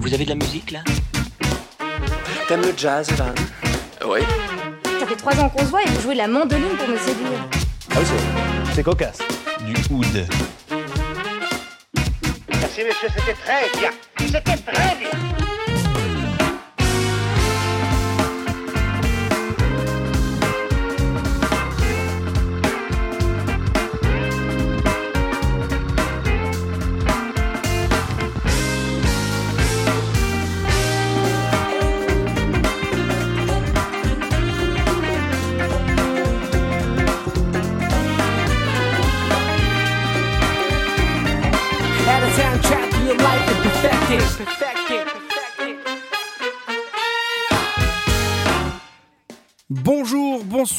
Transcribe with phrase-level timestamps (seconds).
[0.00, 0.80] Vous avez de la musique là
[2.48, 3.34] T'aimes le jazz, Evan
[4.06, 4.20] Oui.
[4.98, 6.96] Ça fait trois ans qu'on se voit et vous jouez de la mandoline pour me
[6.98, 7.48] séduire.
[7.92, 9.18] Ah oui, c'est- c'est cocasse.
[9.60, 10.06] Du oud.
[12.48, 13.90] Merci, monsieur, c'était très bien.
[14.18, 15.29] C'était très bien.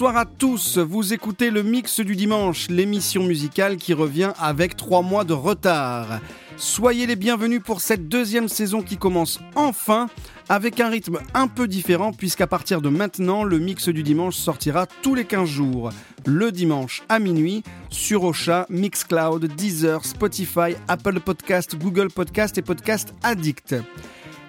[0.01, 0.79] Bonsoir à tous.
[0.79, 6.19] Vous écoutez le mix du dimanche, l'émission musicale qui revient avec trois mois de retard.
[6.57, 10.07] Soyez les bienvenus pour cette deuxième saison qui commence enfin
[10.49, 14.87] avec un rythme un peu différent puisqu'à partir de maintenant, le mix du dimanche sortira
[15.03, 15.91] tous les 15 jours.
[16.25, 17.61] Le dimanche à minuit
[17.91, 23.75] sur Ocha, Mixcloud, Deezer, Spotify, Apple Podcast, Google Podcast et Podcast Addict.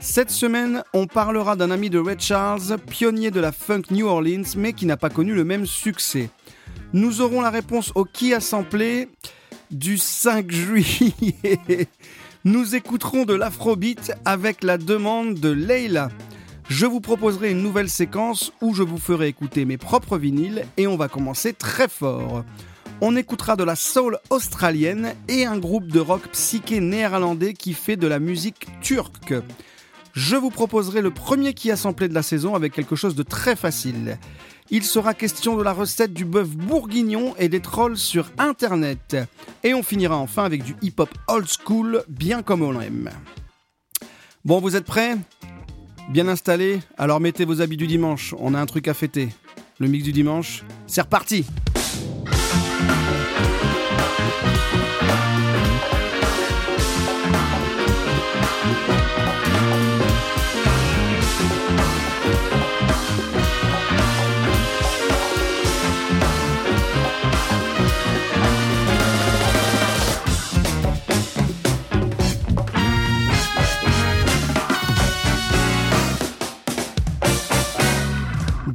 [0.03, 4.43] Cette semaine, on parlera d'un ami de Red Charles, pionnier de la funk New Orleans,
[4.57, 6.29] mais qui n'a pas connu le même succès.
[6.93, 9.09] Nous aurons la réponse au qui a samplé
[9.71, 11.87] du 5 juillet.
[12.45, 16.09] Nous écouterons de l'afrobeat avec la demande de Leila.
[16.69, 20.89] Je vous proposerai une nouvelle séquence où je vous ferai écouter mes propres vinyles et
[20.89, 22.45] on va commencer très fort.
[23.01, 27.97] On écoutera de la soul australienne et un groupe de rock psyché néerlandais qui fait
[27.97, 29.35] de la musique turque.
[30.13, 33.23] Je vous proposerai le premier qui a samplé de la saison avec quelque chose de
[33.23, 34.19] très facile.
[34.71, 39.17] Il sera question de la recette du bœuf bourguignon et des trolls sur internet.
[39.65, 43.11] Et on finira enfin avec du hip-hop old school, bien comme on l'aime.
[44.45, 45.17] Bon, vous êtes prêts?
[46.11, 46.81] Bien installés?
[46.99, 49.31] Alors mettez vos habits du dimanche, on a un truc à fêter.
[49.79, 51.47] Le mix du dimanche, c'est reparti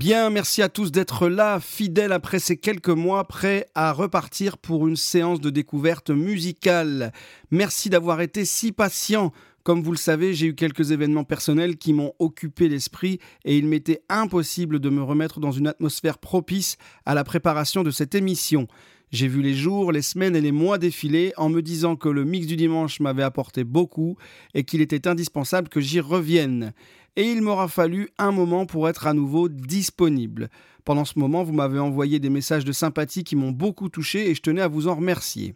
[0.07, 4.87] Bien, merci à tous d'être là, fidèles après ces quelques mois, prêts à repartir pour
[4.87, 7.11] une séance de découverte musicale.
[7.51, 9.33] Merci d'avoir été si patient.
[9.63, 13.67] Comme vous le savez, j'ai eu quelques événements personnels qui m'ont occupé l'esprit et il
[13.67, 18.69] m'était impossible de me remettre dans une atmosphère propice à la préparation de cette émission.
[19.11, 22.23] J'ai vu les jours, les semaines et les mois défiler en me disant que le
[22.23, 24.15] mix du dimanche m'avait apporté beaucoup
[24.53, 26.73] et qu'il était indispensable que j'y revienne.
[27.17, 30.49] Et il m'aura fallu un moment pour être à nouveau disponible.
[30.85, 34.35] Pendant ce moment, vous m'avez envoyé des messages de sympathie qui m'ont beaucoup touché et
[34.35, 35.55] je tenais à vous en remercier.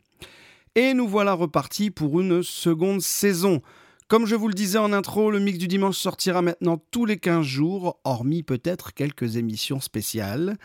[0.75, 3.61] Et nous voilà repartis pour une seconde saison.
[4.07, 7.17] Comme je vous le disais en intro, le mix du dimanche sortira maintenant tous les
[7.17, 10.57] 15 jours, hormis peut-être quelques émissions spéciales.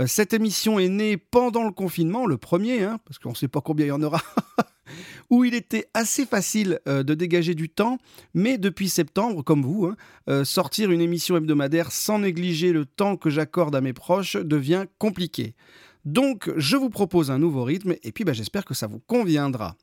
[0.00, 3.48] Euh, Cette émission est née pendant le confinement, le premier, hein, parce qu'on ne sait
[3.48, 4.20] pas combien il y en aura,
[5.30, 7.98] où il était assez facile euh, de dégager du temps,
[8.34, 9.96] mais depuis septembre, comme vous, hein,
[10.28, 14.84] euh, sortir une émission hebdomadaire sans négliger le temps que j'accorde à mes proches devient
[14.98, 15.54] compliqué.
[16.04, 19.76] Donc, je vous propose un nouveau rythme, et puis bah, j'espère que ça vous conviendra.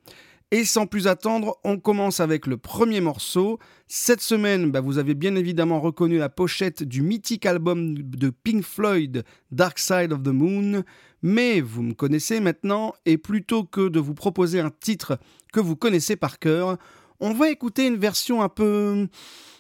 [0.50, 3.60] Et sans plus attendre, on commence avec le premier morceau.
[3.88, 8.64] Cette semaine, bah, vous avez bien évidemment reconnu la pochette du mythique album de Pink
[8.64, 10.84] Floyd, Dark Side of the Moon.
[11.22, 15.20] Mais vous me connaissez maintenant, et plutôt que de vous proposer un titre
[15.52, 16.78] que vous connaissez par cœur,
[17.20, 19.08] on va écouter une version un peu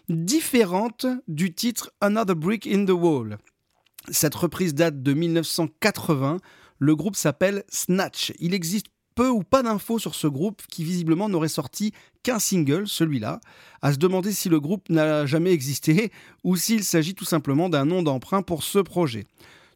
[0.10, 3.38] différente du titre Another Brick in the Wall.
[4.10, 6.38] Cette reprise date de 1980.
[6.80, 8.32] Le groupe s'appelle Snatch.
[8.40, 12.88] Il existe peu ou pas d'infos sur ce groupe qui visiblement n'aurait sorti qu'un single,
[12.88, 13.42] celui-là,
[13.82, 16.12] à se demander si le groupe n'a jamais existé
[16.44, 19.26] ou s'il s'agit tout simplement d'un nom d'emprunt pour ce projet.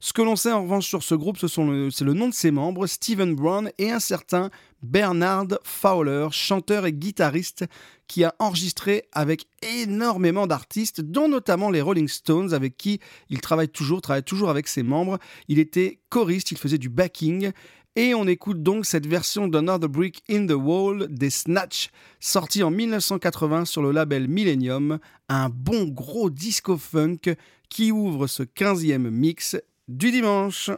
[0.04, 2.88] Ce que l'on sait en revanche sur ce groupe, c'est le nom de ses membres,
[2.88, 4.50] Steven Brown et un certain
[4.82, 7.66] Bernard Fowler, chanteur et guitariste,
[8.08, 13.00] qui a enregistré avec énormément d'artistes, dont notamment les Rolling Stones, avec qui
[13.30, 15.20] il travaille toujours, travaille toujours avec ses membres.
[15.48, 17.52] Il était choriste, il faisait du backing.
[17.96, 22.72] Et on écoute donc cette version d'Another Brick in the Wall des Snatch, sorti en
[22.72, 24.98] 1980 sur le label Millennium,
[25.30, 27.36] un bon gros disco funk
[27.70, 29.58] qui ouvre ce 15e mix
[29.92, 30.72] du dimanche.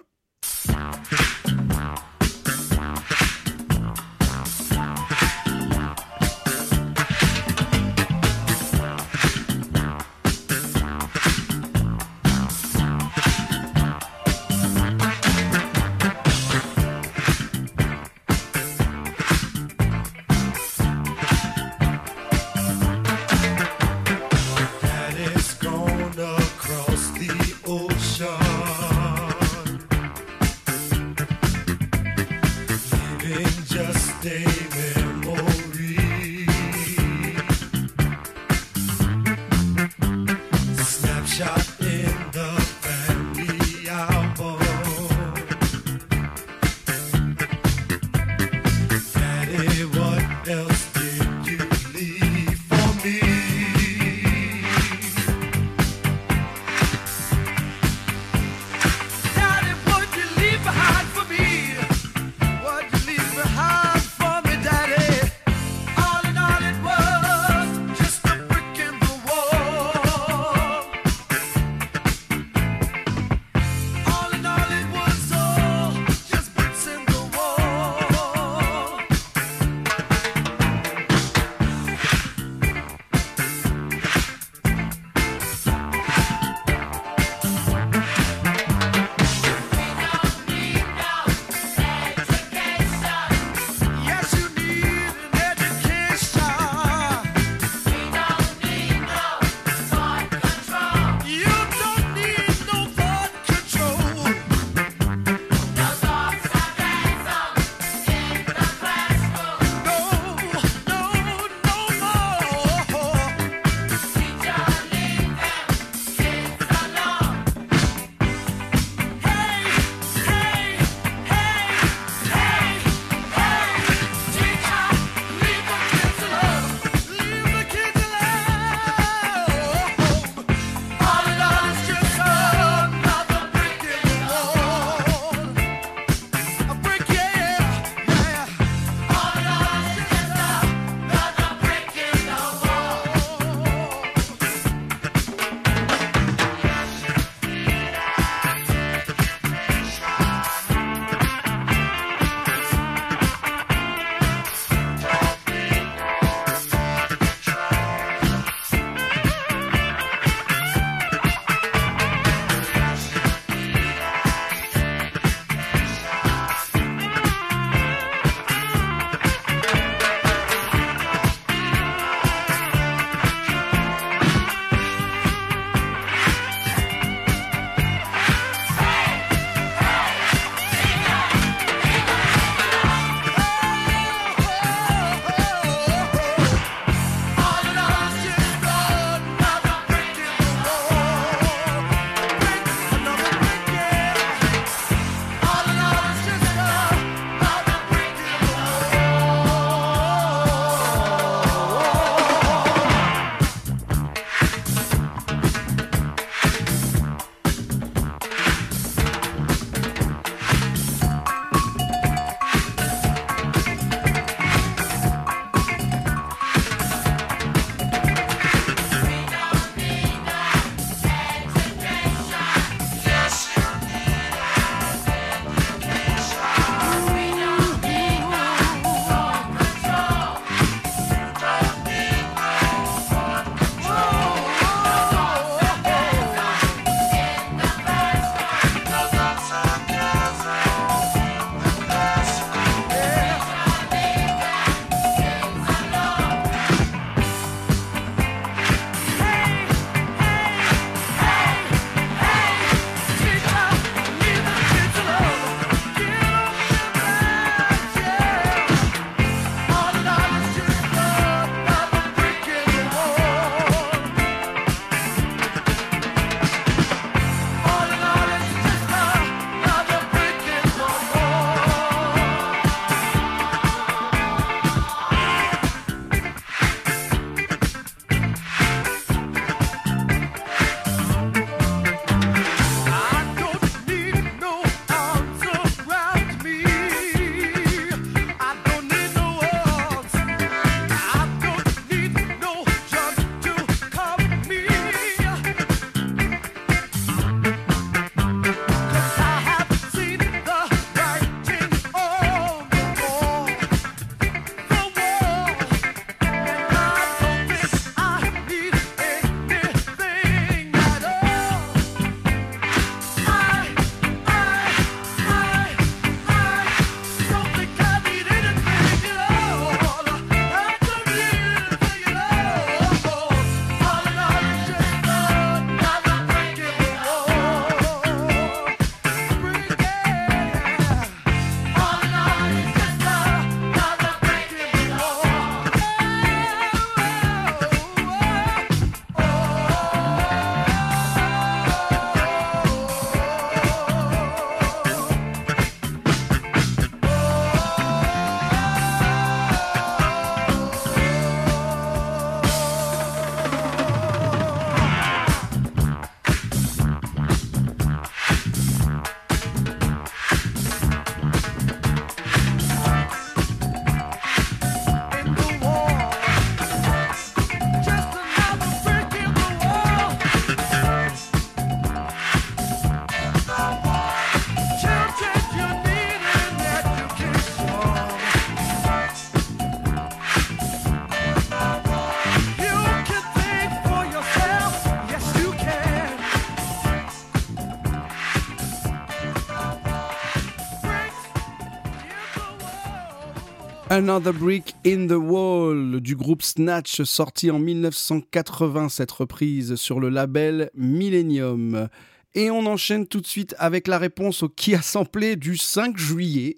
[393.93, 400.09] Another Brick in the Wall du groupe Snatch sorti en 1980 cette reprise sur le
[400.09, 401.89] label Millennium.
[402.33, 405.95] Et on enchaîne tout de suite avec la réponse au qui a samplé du 5
[405.95, 406.57] juillet.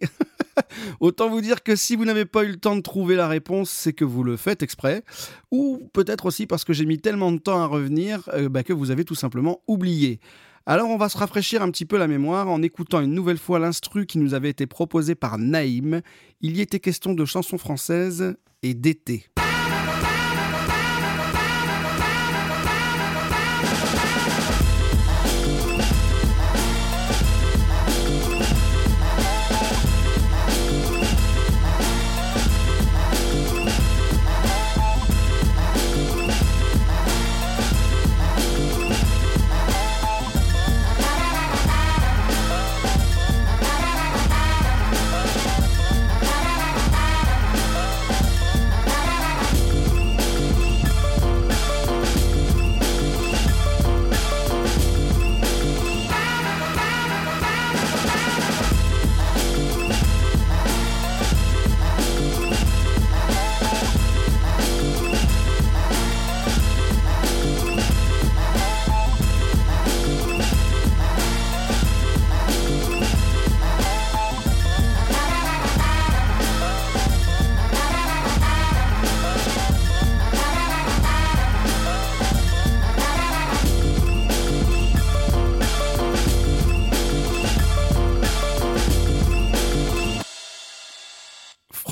[1.02, 3.70] Autant vous dire que si vous n'avez pas eu le temps de trouver la réponse,
[3.70, 5.04] c'est que vous le faites exprès.
[5.52, 8.72] Ou peut-être aussi parce que j'ai mis tellement de temps à revenir euh, bah, que
[8.72, 10.22] vous avez tout simplement oublié.
[10.68, 13.60] Alors on va se rafraîchir un petit peu la mémoire en écoutant une nouvelle fois
[13.60, 16.02] l'instru qui nous avait été proposé par Naïm.
[16.42, 19.28] Il y était question de chansons françaises et d'été.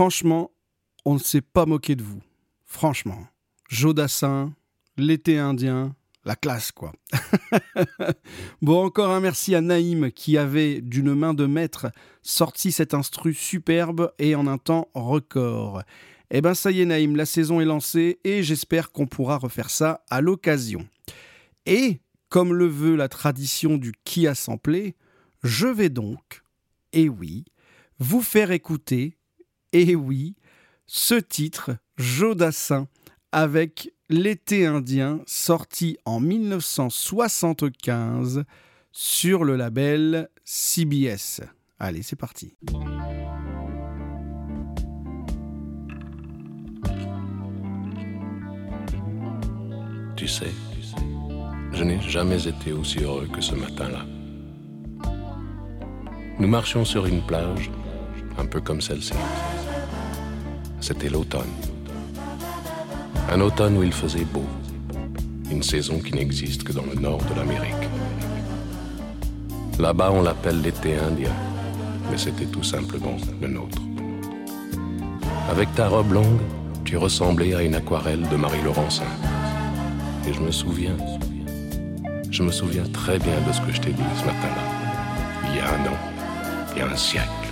[0.03, 0.51] Franchement,
[1.05, 2.21] on ne s'est pas moqué de vous.
[2.65, 3.25] Franchement.
[3.69, 4.53] Jodassin,
[4.97, 5.95] l'été indien,
[6.25, 6.91] la classe, quoi.
[8.61, 11.89] bon, encore un merci à Naïm qui avait, d'une main de maître,
[12.21, 15.83] sorti cet instru superbe et en un temps record.
[16.31, 19.69] Eh ben, ça y est, Naïm, la saison est lancée et j'espère qu'on pourra refaire
[19.69, 20.85] ça à l'occasion.
[21.65, 24.97] Et, comme le veut la tradition du qui a samplé,
[25.43, 26.43] je vais donc,
[26.91, 27.45] et oui,
[27.99, 29.17] vous faire écouter
[29.73, 30.35] et oui,
[30.85, 32.87] ce titre, Jodassin,
[33.31, 38.43] avec L'été indien, sorti en 1975
[38.91, 41.41] sur le label CBS.
[41.79, 42.55] Allez, c'est parti.
[50.15, 50.51] Tu sais,
[51.71, 54.05] je n'ai jamais été aussi heureux que ce matin-là.
[56.37, 57.71] Nous marchions sur une plage,
[58.37, 59.15] un peu comme celle-ci
[60.83, 61.53] c'était l'automne.
[63.31, 64.43] Un automne où il faisait beau,
[65.49, 67.87] une saison qui n'existe que dans le nord de l'Amérique.
[69.79, 71.31] Là-bas, on l'appelle l'été indien,
[72.11, 73.81] mais c'était tout simplement le nôtre.
[75.49, 76.41] Avec ta robe longue,
[76.83, 79.11] tu ressemblais à une aquarelle de Marie Laurencin.
[80.27, 80.97] Et je me souviens,
[82.29, 84.65] je me souviens très bien de ce que je t'ai dit ce matin-là.
[85.49, 85.97] Il y a un an,
[86.73, 87.47] il y a un siècle,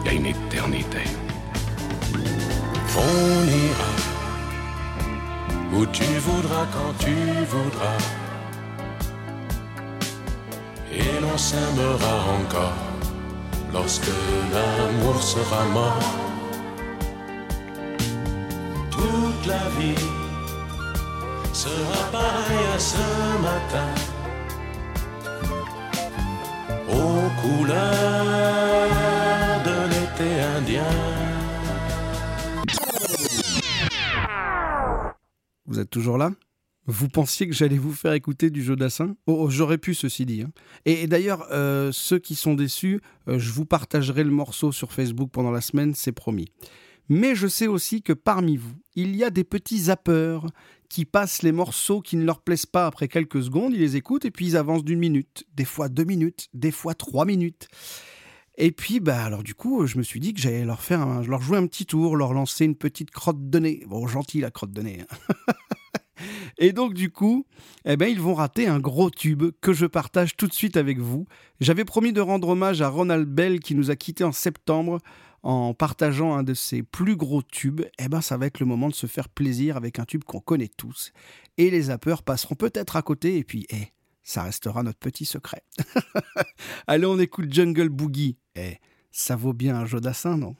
[0.00, 1.04] il y a une éternité.
[2.96, 3.92] On ira
[5.72, 7.14] où tu voudras quand tu
[7.52, 7.98] voudras.
[10.92, 12.82] Et l'on s'aimera encore
[13.72, 14.14] lorsque
[14.52, 16.14] l'amour sera mort.
[18.92, 20.04] Toute la vie
[21.52, 23.06] sera pareille à ce
[23.48, 23.90] matin.
[26.88, 28.93] Aux couleurs
[35.66, 36.32] Vous êtes toujours là?
[36.86, 39.16] Vous pensiez que j'allais vous faire écouter du jeu d'assin?
[39.26, 40.42] Oh, oh, J'aurais pu, ceci dit.
[40.42, 40.50] Hein.
[40.84, 45.30] Et, d'ailleurs, euh, ceux qui sont déçus, euh, je vous partagerai le morceau sur Facebook
[45.32, 46.48] pendant la semaine, c'est promis.
[47.08, 50.46] Mais je sais aussi que parmi vous, il y a des petits zappeurs
[50.88, 54.24] qui passent les morceaux qui ne leur plaisent pas après quelques secondes, ils les écoutent
[54.24, 57.68] et puis ils avancent d'une minute, des fois deux minutes, des fois trois minutes.
[58.56, 61.42] Et puis, bah, alors du coup, je me suis dit que j'allais leur faire, leur
[61.42, 63.84] jouer un petit tour, leur lancer une petite crotte de nez.
[63.86, 65.00] Bon, gentil la crotte de nez.
[65.00, 65.52] Hein.
[66.58, 67.46] Et donc du coup,
[67.84, 70.98] eh ben, ils vont rater un gros tube que je partage tout de suite avec
[70.98, 71.26] vous.
[71.60, 75.00] J'avais promis de rendre hommage à Ronald Bell qui nous a quittés en septembre
[75.42, 77.82] en partageant un de ses plus gros tubes.
[77.98, 80.40] Eh ben, ça va être le moment de se faire plaisir avec un tube qu'on
[80.40, 81.12] connaît tous.
[81.58, 83.88] Et les zappeurs passeront peut-être à côté et puis, eh,
[84.24, 85.62] ça restera notre petit secret.
[86.86, 88.38] Allez, on écoute Jungle Boogie.
[88.56, 88.78] Eh,
[89.12, 90.56] ça vaut bien un jeu d'assin, non?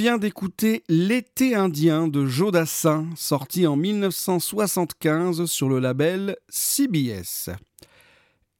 [0.00, 7.50] Vient d'écouter L'été indien de Joe Dassin, sorti en 1975 sur le label CBS.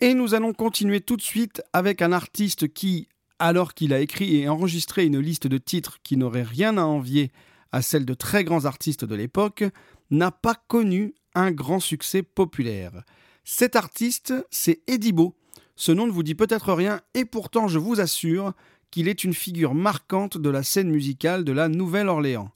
[0.00, 4.37] Et nous allons continuer tout de suite avec un artiste qui, alors qu'il a écrit
[4.37, 7.33] et enregistré une liste de titres qui n'aurait rien à envier
[7.72, 9.64] à celle de très grands artistes de l'époque,
[10.11, 13.03] n'a pas connu un grand succès populaire.
[13.44, 15.35] Cet artiste, c'est Eddie Bo.
[15.74, 18.53] Ce nom ne vous dit peut-être rien et pourtant je vous assure
[18.90, 22.50] qu'il est une figure marquante de la scène musicale de la Nouvelle-Orléans.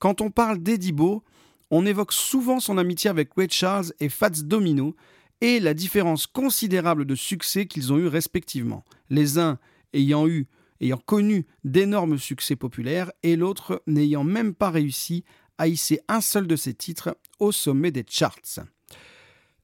[0.00, 1.22] Quand on parle d'Eddie Bo,
[1.70, 4.94] on évoque souvent son amitié avec Ray Charles et Fats Domino
[5.40, 8.84] et la différence considérable de succès qu'ils ont eu respectivement.
[9.10, 9.58] Les uns
[9.92, 10.46] ayant eu
[10.80, 15.24] ayant connu d'énormes succès populaires et l'autre n'ayant même pas réussi
[15.58, 18.60] à hisser un seul de ses titres au sommet des charts.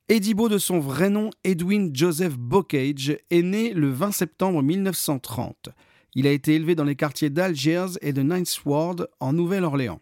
[0.09, 5.71] Eddie Bo, de son vrai nom Edwin Joseph Bocage, est né le 20 septembre 1930.
[6.15, 10.01] Il a été élevé dans les quartiers d'Algiers et de Ninth Ward en Nouvelle-Orléans.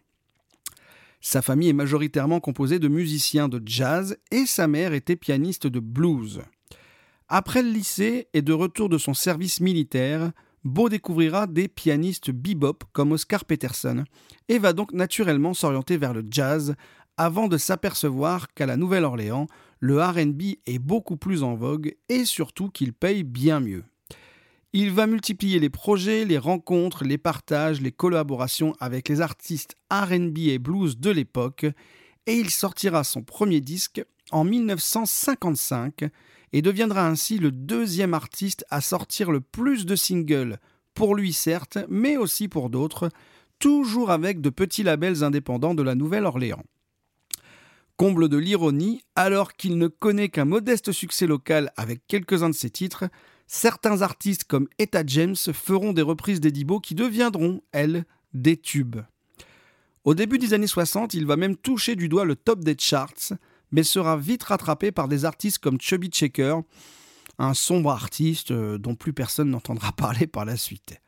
[1.21, 5.79] Sa famille est majoritairement composée de musiciens de jazz et sa mère était pianiste de
[5.79, 6.41] blues.
[7.29, 10.31] Après le lycée et de retour de son service militaire,
[10.63, 14.05] Beau découvrira des pianistes bebop comme Oscar Peterson
[14.47, 16.75] et va donc naturellement s'orienter vers le jazz
[17.17, 19.47] avant de s'apercevoir qu'à la Nouvelle-Orléans,
[19.79, 23.83] le RB est beaucoup plus en vogue et surtout qu'il paye bien mieux.
[24.75, 30.35] Il va multiplier les projets, les rencontres, les partages, les collaborations avec les artistes RB
[30.39, 31.67] et blues de l'époque,
[32.25, 36.05] et il sortira son premier disque en 1955
[36.53, 40.57] et deviendra ainsi le deuxième artiste à sortir le plus de singles,
[40.95, 43.09] pour lui certes, mais aussi pour d'autres,
[43.59, 46.63] toujours avec de petits labels indépendants de la Nouvelle-Orléans.
[47.95, 52.71] Comble de l'ironie, alors qu'il ne connaît qu'un modeste succès local avec quelques-uns de ses
[52.71, 53.05] titres,
[53.53, 59.01] certains artistes comme Etta James feront des reprises d'Edibo qui deviendront, elles, des tubes.
[60.03, 63.33] Au début des années 60, il va même toucher du doigt le top des charts,
[63.71, 66.55] mais sera vite rattrapé par des artistes comme Chubby Checker,
[67.37, 70.99] un sombre artiste euh, dont plus personne n'entendra parler par la suite.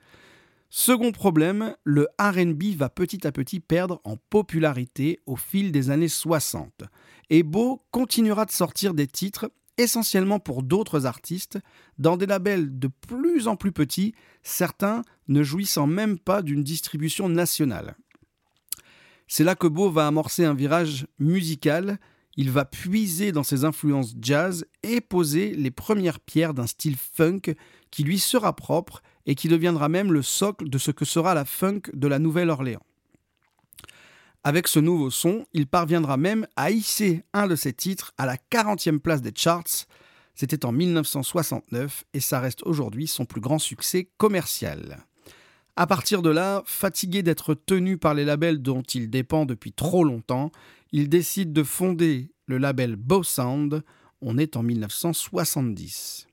[0.69, 6.09] Second problème, le RB va petit à petit perdre en popularité au fil des années
[6.09, 6.83] 60.
[7.31, 11.59] Et Beau continuera de sortir des titres essentiellement pour d'autres artistes,
[11.97, 17.29] dans des labels de plus en plus petits, certains ne jouissant même pas d'une distribution
[17.29, 17.95] nationale.
[19.27, 21.99] C'est là que Beau va amorcer un virage musical,
[22.37, 27.55] il va puiser dans ses influences jazz et poser les premières pierres d'un style funk
[27.91, 31.45] qui lui sera propre et qui deviendra même le socle de ce que sera la
[31.45, 32.85] funk de la Nouvelle-Orléans.
[34.47, 38.37] Avec ce nouveau son, il parviendra même à hisser un de ses titres à la
[38.37, 39.87] 40e place des charts.
[40.35, 45.03] C'était en 1969 et ça reste aujourd'hui son plus grand succès commercial.
[45.75, 50.03] À partir de là, fatigué d'être tenu par les labels dont il dépend depuis trop
[50.03, 50.51] longtemps,
[50.91, 53.83] il décide de fonder le label Bow Sound.
[54.21, 56.27] On est en 1970.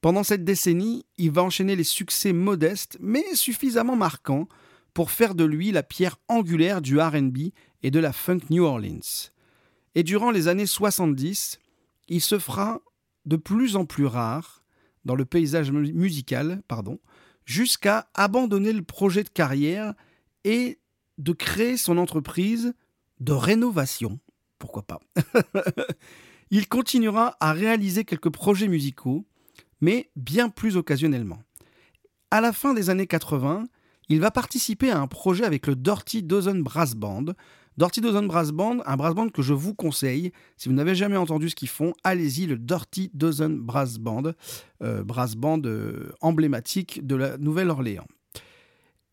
[0.00, 4.46] Pendant cette décennie, il va enchaîner les succès modestes mais suffisamment marquants
[4.94, 7.52] pour faire de lui la pierre angulaire du RB
[7.82, 9.30] et de la funk New Orleans.
[9.94, 11.58] Et durant les années 70,
[12.08, 12.80] il se fera
[13.26, 14.62] de plus en plus rare
[15.04, 16.98] dans le paysage musical, pardon,
[17.44, 19.94] jusqu'à abandonner le projet de carrière
[20.44, 20.78] et
[21.18, 22.74] de créer son entreprise
[23.20, 24.18] de rénovation.
[24.58, 25.00] Pourquoi pas?
[26.50, 29.24] Il continuera à réaliser quelques projets musicaux,
[29.80, 31.42] mais bien plus occasionnellement.
[32.30, 33.64] À la fin des années 80,
[34.12, 37.24] il va participer à un projet avec le Dirty Dozen Brass Band.
[37.78, 40.32] Dirty Dozen Brass Band, un brass band que je vous conseille.
[40.58, 44.34] Si vous n'avez jamais entendu ce qu'ils font, allez-y, le Dirty Dozen Brass Band,
[44.82, 48.06] euh, brass band euh, emblématique de la Nouvelle-Orléans.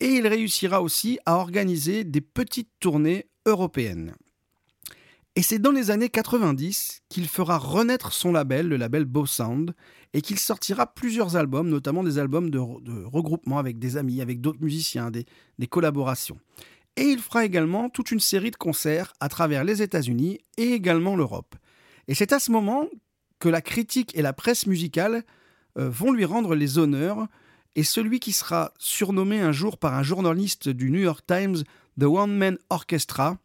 [0.02, 4.14] Et il réussira aussi à organiser des petites tournées européennes.
[5.36, 9.74] Et c'est dans les années 90 qu'il fera renaître son label, le label Bow Sound,
[10.14, 14.62] et qu'il sortira plusieurs albums, notamment des albums de, regroupement avec des amis, avec d'autres
[14.62, 15.26] musiciens, des,
[15.60, 16.40] des collaborations.
[16.96, 21.16] Et il fera également toute une série de concerts à travers les États-Unis et également
[21.16, 21.56] l'Europe.
[22.08, 22.88] Et c'est à ce moment
[23.40, 25.24] que la critique et la presse musicale
[25.78, 27.28] euh, vont lui rendre les honneurs,
[27.76, 31.64] et celui qui sera surnommé un jour par un journaliste du New York Times
[32.00, 33.38] The One Man Orchestra,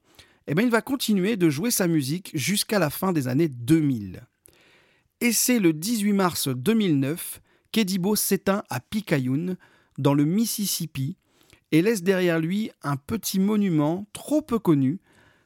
[0.47, 4.23] eh bien, il va continuer de jouer sa musique jusqu'à la fin des années 2000.
[5.21, 7.41] Et c'est le 18 mars 2009
[7.73, 9.57] qu'Edibo s'éteint à Picayune,
[9.99, 11.17] dans le Mississippi,
[11.73, 15.01] et laisse derrière lui un petit monument trop peu connu,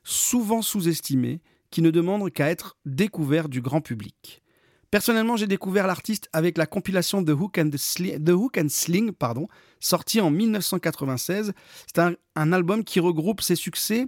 [0.04, 4.42] souvent sous-estimé, qui ne demande qu'à être découvert du grand public.
[4.90, 9.46] Personnellement, j'ai découvert l'artiste avec la compilation The Hook and, The Sling, pardon,
[9.80, 11.52] sortie en 1996.
[11.86, 14.06] C'est un, album qui regroupe ses succès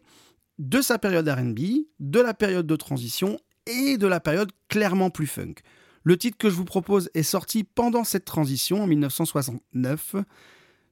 [0.61, 1.59] de sa période RB,
[2.01, 5.55] de la période de transition et de la période clairement plus funk.
[6.05, 10.17] Le titre que je vous propose est sorti pendant cette transition en 1969.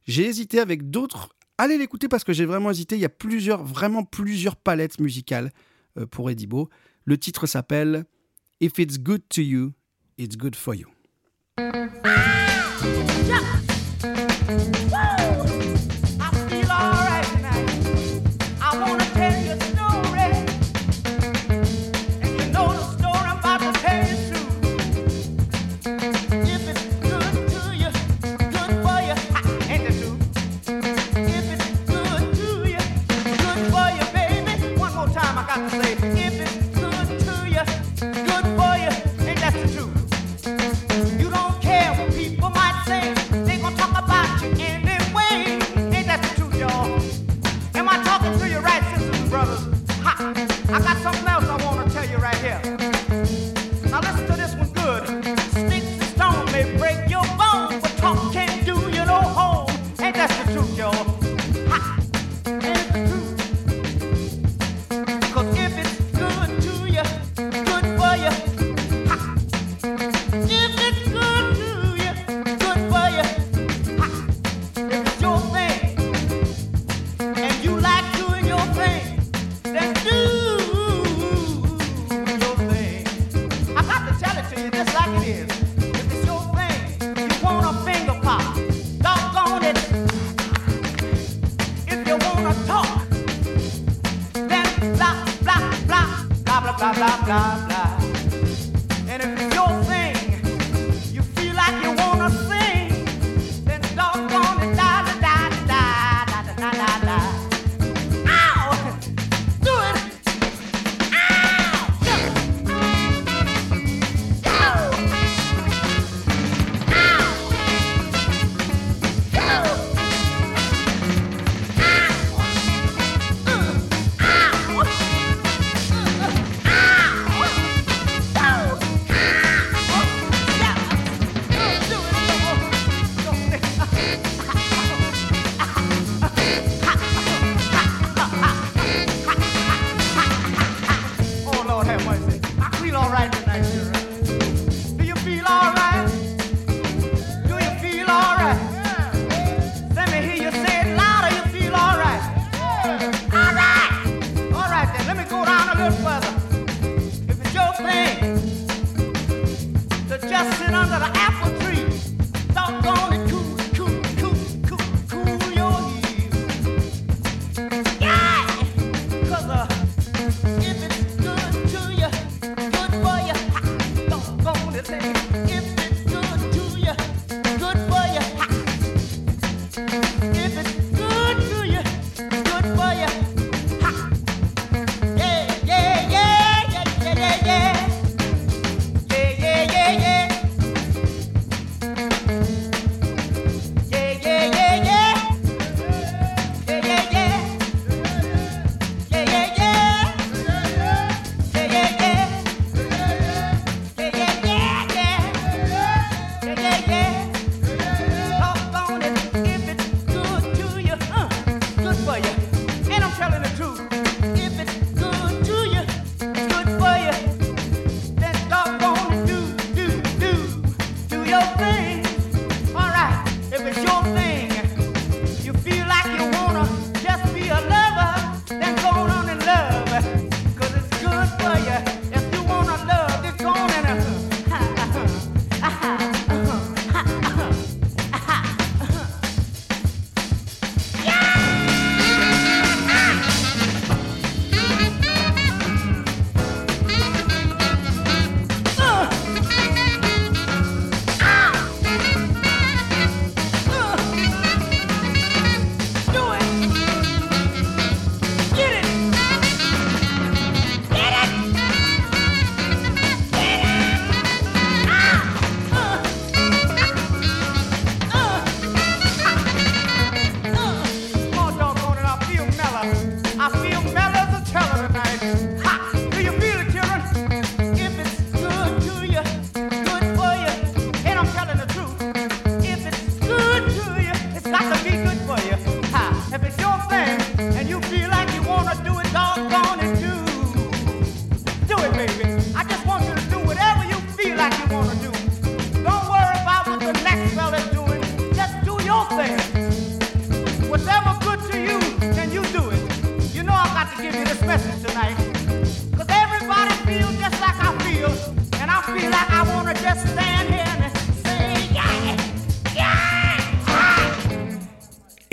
[0.06, 1.34] J'ai hésité avec d'autres.
[1.58, 2.96] Allez l'écouter parce que j'ai vraiment hésité.
[2.96, 5.52] Il y a plusieurs, vraiment plusieurs palettes musicales
[5.98, 6.70] euh, pour Edibo.
[7.04, 8.06] Le titre s'appelle
[8.60, 9.72] If It's Good to You,
[10.16, 10.88] It's Good for You.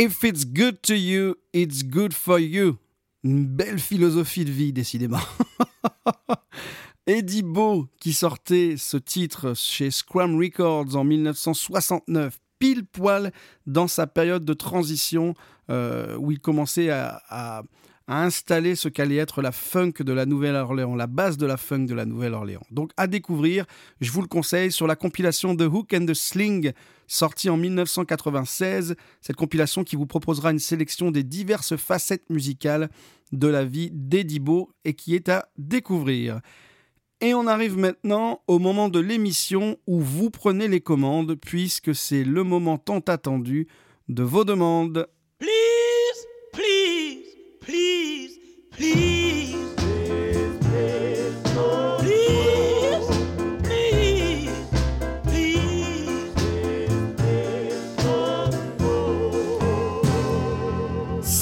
[0.06, 2.78] If it's good to you, it's good for you.
[3.24, 5.18] Une belle philosophie de vie, décidément.
[7.08, 13.32] Eddie Beau, qui sortait ce titre chez Scrum Records en 1969, pile poil
[13.66, 15.34] dans sa période de transition
[15.72, 17.64] euh, où il commençait à, à
[18.08, 21.96] installer ce qu'allait être la funk de la Nouvelle-Orléans, la base de la funk de
[21.96, 22.66] la Nouvelle-Orléans.
[22.72, 23.66] Donc à découvrir,
[24.02, 26.74] je vous le conseille sur la compilation The Hook and the Sling
[27.08, 32.90] sortie en 1996, cette compilation qui vous proposera une sélection des diverses facettes musicales
[33.32, 36.42] de la vie d'Edibo et qui est à découvrir.
[37.22, 42.24] Et on arrive maintenant au moment de l'émission où vous prenez les commandes puisque c'est
[42.24, 43.68] le moment tant attendu
[44.10, 45.08] de vos demandes.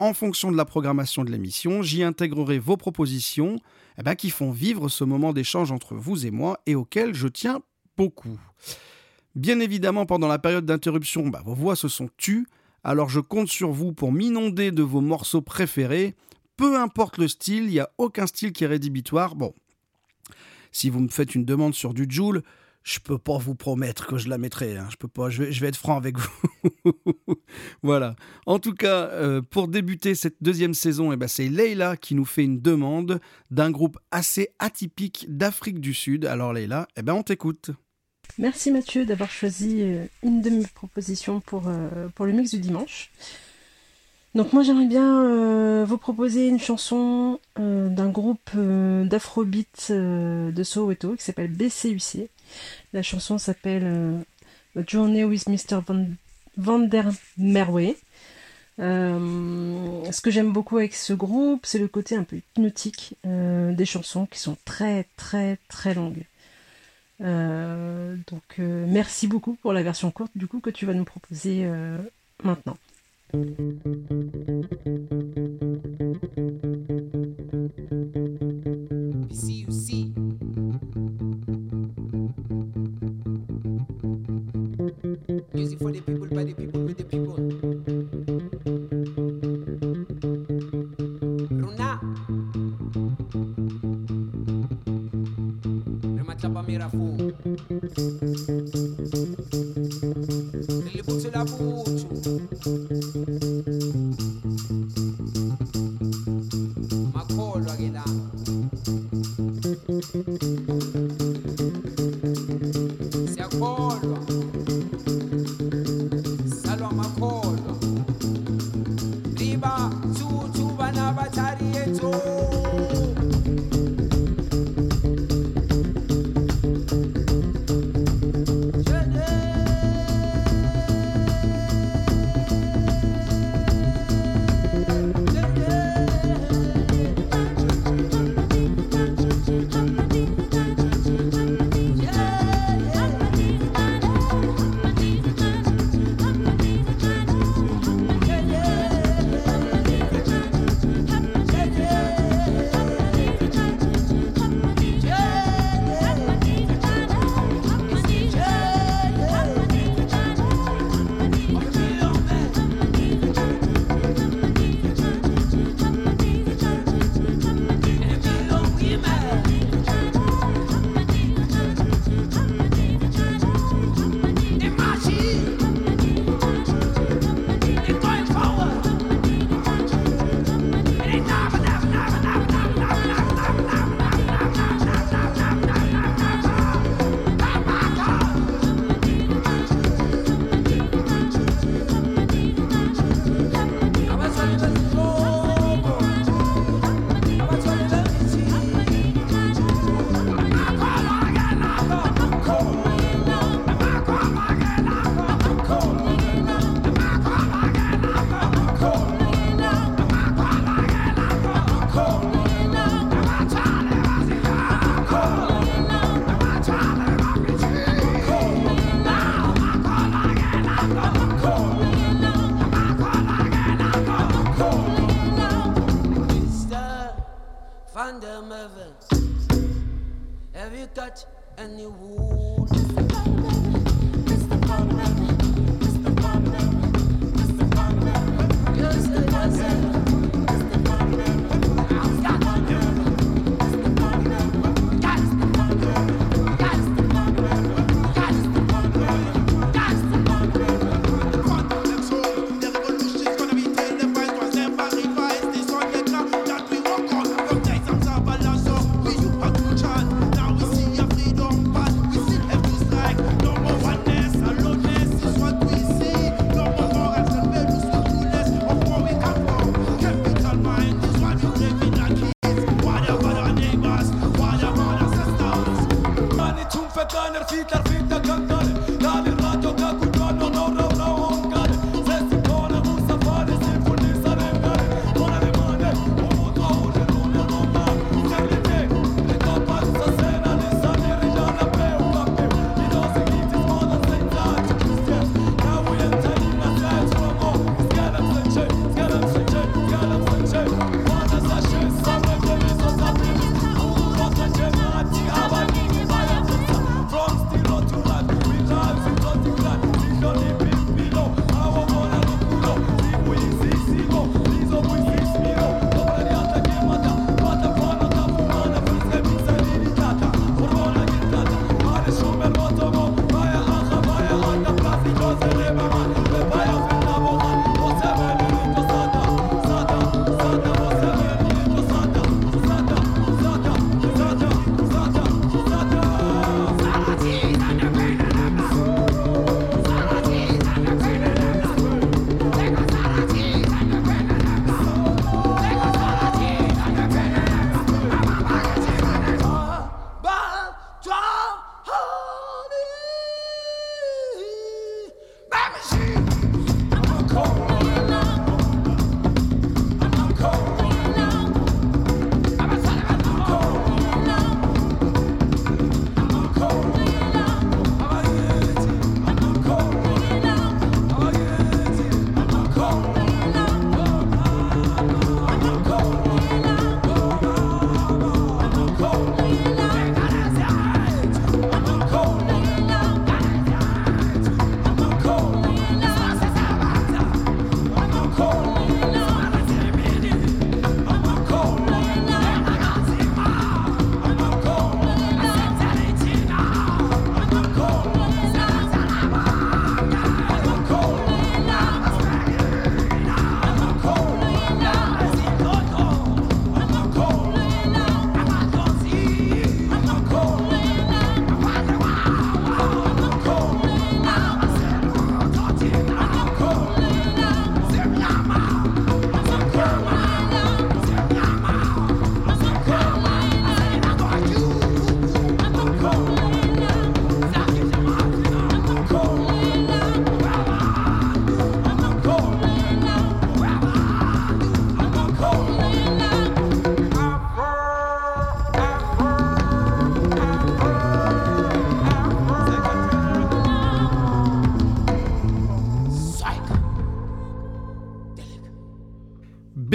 [0.00, 3.58] En fonction de la programmation de l'émission, j'y intégrerai vos propositions
[3.98, 7.26] eh ben, qui font vivre ce moment d'échange entre vous et moi et auquel je
[7.26, 7.62] tiens
[7.96, 8.38] beaucoup.
[9.34, 12.46] Bien évidemment, pendant la période d'interruption, bah, vos voix se sont tues,
[12.84, 16.14] alors je compte sur vous pour m'inonder de vos morceaux préférés.
[16.58, 19.36] Peu importe le style, il n'y a aucun style qui est rédhibitoire.
[19.36, 19.54] Bon,
[20.72, 22.42] si vous me faites une demande sur du Joule,
[22.82, 24.76] je peux pas vous promettre que je la mettrai.
[24.76, 24.88] Hein.
[24.90, 25.30] Je peux pas.
[25.30, 26.84] Je vais, être franc avec vous.
[27.82, 28.16] voilà.
[28.44, 32.24] En tout cas, euh, pour débuter cette deuxième saison, eh ben, c'est Leila qui nous
[32.24, 33.20] fait une demande
[33.52, 36.24] d'un groupe assez atypique d'Afrique du Sud.
[36.24, 37.70] Alors Leila, eh ben, on t'écoute.
[38.36, 42.58] Merci Mathieu d'avoir choisi euh, une de mes propositions pour, euh, pour le mix du
[42.58, 43.12] dimanche.
[44.34, 51.24] Donc moi j'aimerais bien euh, vous proposer une chanson d'un groupe d'afrobeat de Soweto qui
[51.24, 52.28] s'appelle BCUC.
[52.92, 54.24] La chanson s'appelle
[54.86, 55.80] Journey with Mr.
[56.56, 57.94] Van, der Merwe.
[58.78, 64.26] ce que j'aime beaucoup avec ce groupe, c'est le côté un peu hypnotique des chansons
[64.26, 66.24] qui sont très très très longues.
[67.20, 71.04] Euh, donc euh, merci beaucoup pour la version courte du coup que tu vas nous
[71.04, 71.98] proposer euh,
[72.44, 72.76] maintenant.
[73.32, 75.27] うん。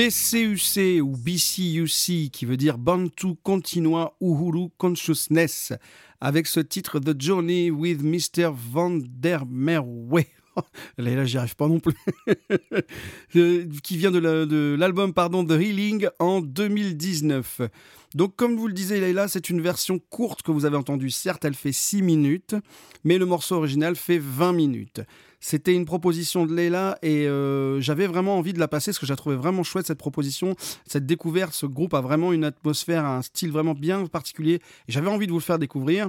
[0.03, 5.71] BCUC ou BCUC qui veut dire Bantu Continua Uhuru Consciousness
[6.19, 8.51] avec ce titre The Journey with Mr.
[8.53, 10.25] Van der Merwe.
[10.97, 11.95] Là, j'y arrive pas non plus.
[13.35, 17.61] Euh, qui vient de l'album The Healing en 2019.
[18.13, 21.09] Donc, comme vous le disiez, Leila, c'est une version courte que vous avez entendue.
[21.09, 22.55] Certes, elle fait 6 minutes,
[23.03, 25.01] mais le morceau original fait 20 minutes.
[25.45, 29.05] C'était une proposition de Leila et euh, j'avais vraiment envie de la passer parce que
[29.05, 30.55] j'ai trouvé vraiment chouette cette proposition,
[30.87, 31.53] cette découverte.
[31.53, 35.33] Ce groupe a vraiment une atmosphère, un style vraiment bien particulier et j'avais envie de
[35.33, 36.07] vous le faire découvrir.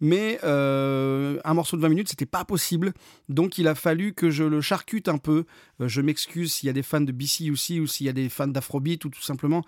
[0.00, 2.92] Mais euh, un morceau de 20 minutes, c'était pas possible.
[3.28, 5.44] Donc il a fallu que je le charcute un peu.
[5.80, 8.12] Euh, je m'excuse s'il y a des fans de BC aussi ou s'il y a
[8.12, 9.64] des fans d'Afrobeat ou tout simplement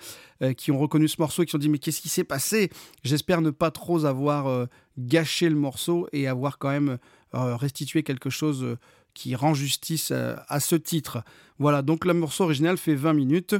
[0.57, 2.71] qui ont reconnu ce morceau et qui se sont dit mais qu'est-ce qui s'est passé?
[3.03, 6.99] J'espère ne pas trop avoir gâché le morceau et avoir quand même
[7.33, 8.79] restitué quelque chose
[9.21, 11.23] qui rend justice à, ce titre.
[11.59, 13.55] Voilà, donc le morceau original fait 20 minutes.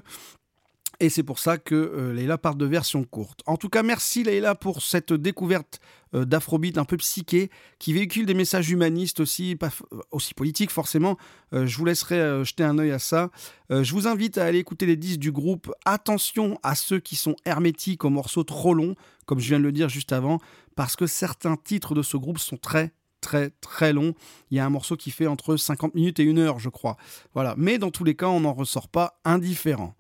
[1.01, 3.41] Et c'est pour ça que euh, Leïla part de version courte.
[3.45, 5.81] En tout cas, merci Leïla pour cette découverte
[6.15, 9.71] euh, d'Afrobeat un peu psyché, qui véhicule des messages humanistes aussi, pas
[10.11, 11.19] aussi politiques forcément.
[11.53, 13.31] Euh, je vous laisserai jeter un œil à ça.
[13.71, 15.71] je vous invite à aller écouter les disques du groupe.
[15.85, 18.95] Attention à ceux qui sont hermétiques aux morceaux trop longs,
[19.27, 20.39] comme je viens de le dire juste avant,
[20.75, 24.15] parce que certains titres de ce groupe sont très très très longs.
[24.51, 26.97] Il y a un morceau qui fait entre 50 minutes et une heure, je crois.
[27.35, 27.55] Voilà.
[27.57, 29.95] Mais dans tous les cas, on n'en ressort pas indifférent.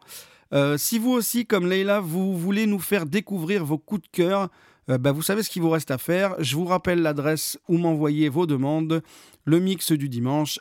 [0.52, 4.48] Euh, si vous aussi, comme Leïla, vous voulez nous faire découvrir vos coups de cœur,
[4.88, 6.34] euh, bah, vous savez ce qu'il vous reste à faire.
[6.38, 9.02] Je vous rappelle l'adresse où m'envoyer vos demandes,
[9.44, 10.58] le mix du dimanche,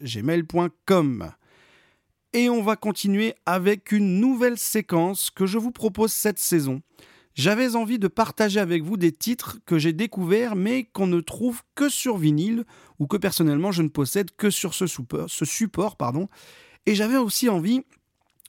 [0.00, 1.32] gmail.com.
[2.34, 6.82] Et on va continuer avec une nouvelle séquence que je vous propose cette saison.
[7.38, 11.62] J'avais envie de partager avec vous des titres que j'ai découverts mais qu'on ne trouve
[11.76, 12.64] que sur vinyle
[12.98, 16.28] ou que personnellement je ne possède que sur ce support, ce pardon.
[16.86, 17.82] Et j'avais aussi envie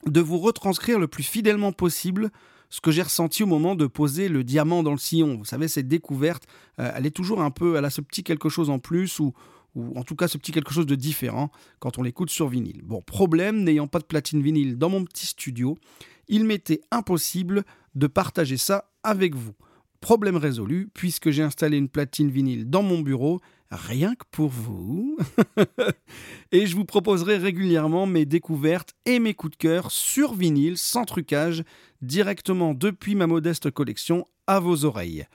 [0.06, 2.30] de vous retranscrire le plus fidèlement possible
[2.68, 5.36] ce que j'ai ressenti au moment de poser le diamant dans le sillon.
[5.36, 6.48] Vous savez, cette découverte,
[6.80, 9.32] euh, elle est toujours un peu, elle a ce petit quelque chose en plus ou,
[9.76, 12.82] ou en tout cas ce petit quelque chose de différent quand on l'écoute sur vinyle.
[12.82, 15.78] Bon, problème, n'ayant pas de platine vinyle dans mon petit studio,
[16.26, 17.64] il m'était impossible
[17.94, 19.54] de partager ça avec vous.
[20.00, 25.16] Problème résolu, puisque j'ai installé une platine vinyle dans mon bureau rien que pour vous.
[26.52, 31.04] et je vous proposerai régulièrement mes découvertes et mes coups de cœur sur vinyle, sans
[31.04, 31.64] trucage,
[32.02, 35.26] directement depuis ma modeste collection à vos oreilles.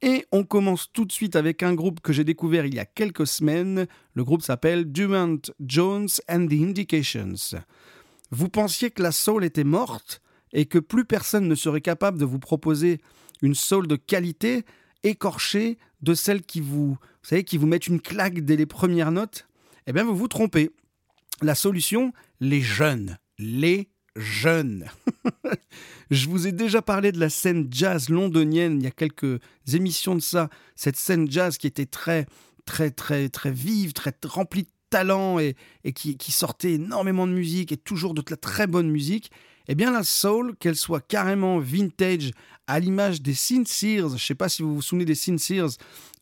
[0.00, 2.84] Et on commence tout de suite avec un groupe que j'ai découvert il y a
[2.84, 3.86] quelques semaines.
[4.14, 7.56] Le groupe s'appelle Dumont Jones and the Indications.
[8.30, 10.21] Vous pensiez que la soul était morte?
[10.52, 13.00] Et que plus personne ne serait capable de vous proposer
[13.42, 14.64] une soul de qualité
[15.02, 19.12] écorchée de celle qui vous, vous savez, qui vous met une claque dès les premières
[19.12, 19.46] notes,
[19.86, 20.70] eh bien vous vous trompez.
[21.40, 23.18] La solution, les jeunes.
[23.38, 24.86] Les jeunes.
[26.10, 29.40] Je vous ai déjà parlé de la scène jazz londonienne il y a quelques
[29.72, 30.50] émissions de ça.
[30.76, 32.26] Cette scène jazz qui était très,
[32.64, 35.56] très, très, très vive, très remplie de talent et,
[35.94, 39.30] qui, qui, sortait énormément de musique et toujours de la très bonne musique.
[39.68, 42.32] Eh bien, la soul, qu'elle soit carrément vintage,
[42.66, 45.70] à l'image des Sincers, je ne sais pas si vous vous souvenez des Sincers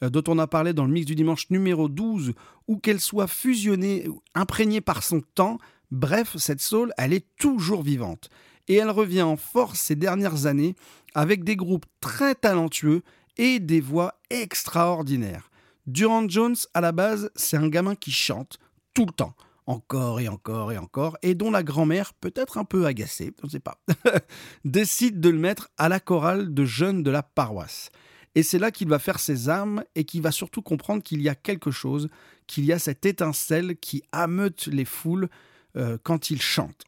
[0.02, 2.32] euh, dont on a parlé dans le mix du dimanche numéro 12,
[2.68, 5.58] ou qu'elle soit fusionnée, imprégnée par son temps,
[5.90, 8.30] bref, cette soul, elle est toujours vivante.
[8.68, 10.76] Et elle revient en force ces dernières années
[11.14, 13.02] avec des groupes très talentueux
[13.36, 15.50] et des voix extraordinaires.
[15.86, 18.58] Durant Jones, à la base, c'est un gamin qui chante
[18.94, 19.34] tout le temps
[19.70, 23.50] encore et encore et encore, et dont la grand-mère, peut-être un peu agacée, je ne
[23.50, 23.80] sais pas,
[24.64, 27.90] décide de le mettre à la chorale de jeunes de la paroisse.
[28.34, 31.28] Et c'est là qu'il va faire ses armes et qu'il va surtout comprendre qu'il y
[31.28, 32.08] a quelque chose,
[32.46, 35.28] qu'il y a cette étincelle qui ameute les foules
[35.76, 36.84] euh, quand il chante.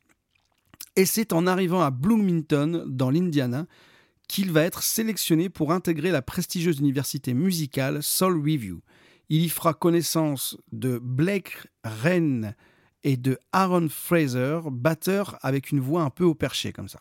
[0.95, 3.67] Et c'est en arrivant à Bloomington, dans l'Indiana,
[4.29, 8.81] qu'il va être sélectionné pour intégrer la prestigieuse université musicale Soul Review.
[9.29, 12.55] Il y fera connaissance de Blake Wren
[13.05, 17.01] et de Aaron Fraser, batteur avec une voix un peu au perché comme ça.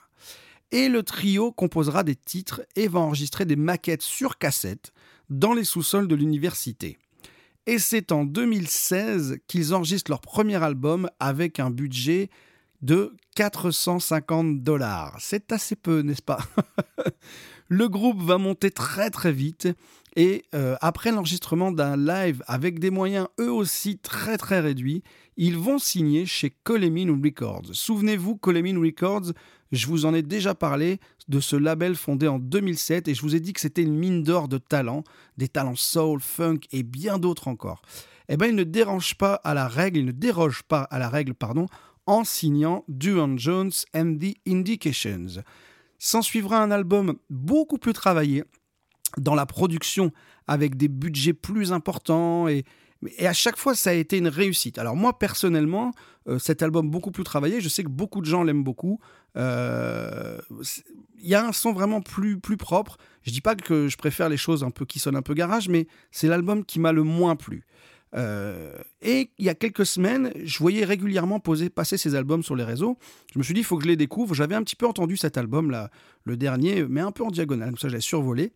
[0.71, 4.93] Et le trio composera des titres et va enregistrer des maquettes sur cassette
[5.29, 6.97] dans les sous-sols de l'université.
[7.67, 12.29] Et c'est en 2016 qu'ils enregistrent leur premier album avec un budget
[12.81, 15.15] de 450 dollars.
[15.19, 16.39] C'est assez peu, n'est-ce pas?
[17.67, 19.69] Le groupe va monter très très vite
[20.15, 25.03] et euh, après l'enregistrement d'un live avec des moyens eux aussi très très réduits,
[25.37, 27.67] ils vont signer chez Colemin Records.
[27.71, 29.31] Souvenez-vous, Colemin Records,
[29.71, 30.99] je vous en ai déjà parlé
[31.29, 34.23] de ce label fondé en 2007 et je vous ai dit que c'était une mine
[34.23, 35.03] d'or de talents,
[35.37, 37.81] des talents soul, funk et bien d'autres encore.
[38.27, 41.09] Eh bien, il ne dérange pas à la règle, il ne déroge pas à la
[41.09, 41.67] règle, pardon,
[42.05, 45.41] en signant Duane Jones and the Indications.
[45.99, 48.43] S'en suivra un album beaucoup plus travaillé
[49.17, 50.11] dans la production
[50.47, 52.65] avec des budgets plus importants et,
[53.19, 54.77] à chaque fois, ça a été une réussite.
[54.77, 55.91] Alors moi, personnellement,
[56.27, 58.99] euh, cet album beaucoup plus travaillé, je sais que beaucoup de gens l'aiment beaucoup.
[59.37, 60.37] Euh,
[61.19, 62.97] il y a un son vraiment plus, plus propre.
[63.23, 65.67] Je dis pas que je préfère les choses un peu qui sonnent un peu garage,
[65.67, 67.65] mais c'est l'album qui m'a le moins plu.
[68.13, 72.55] Euh, et il y a quelques semaines, je voyais régulièrement poser, passer ces albums sur
[72.55, 72.97] les réseaux.
[73.33, 74.35] Je me suis dit, il faut que je les découvre.
[74.35, 75.89] J'avais un petit peu entendu cet album-là,
[76.25, 78.51] le dernier, mais un peu en diagonale, comme ça j'ai survolé.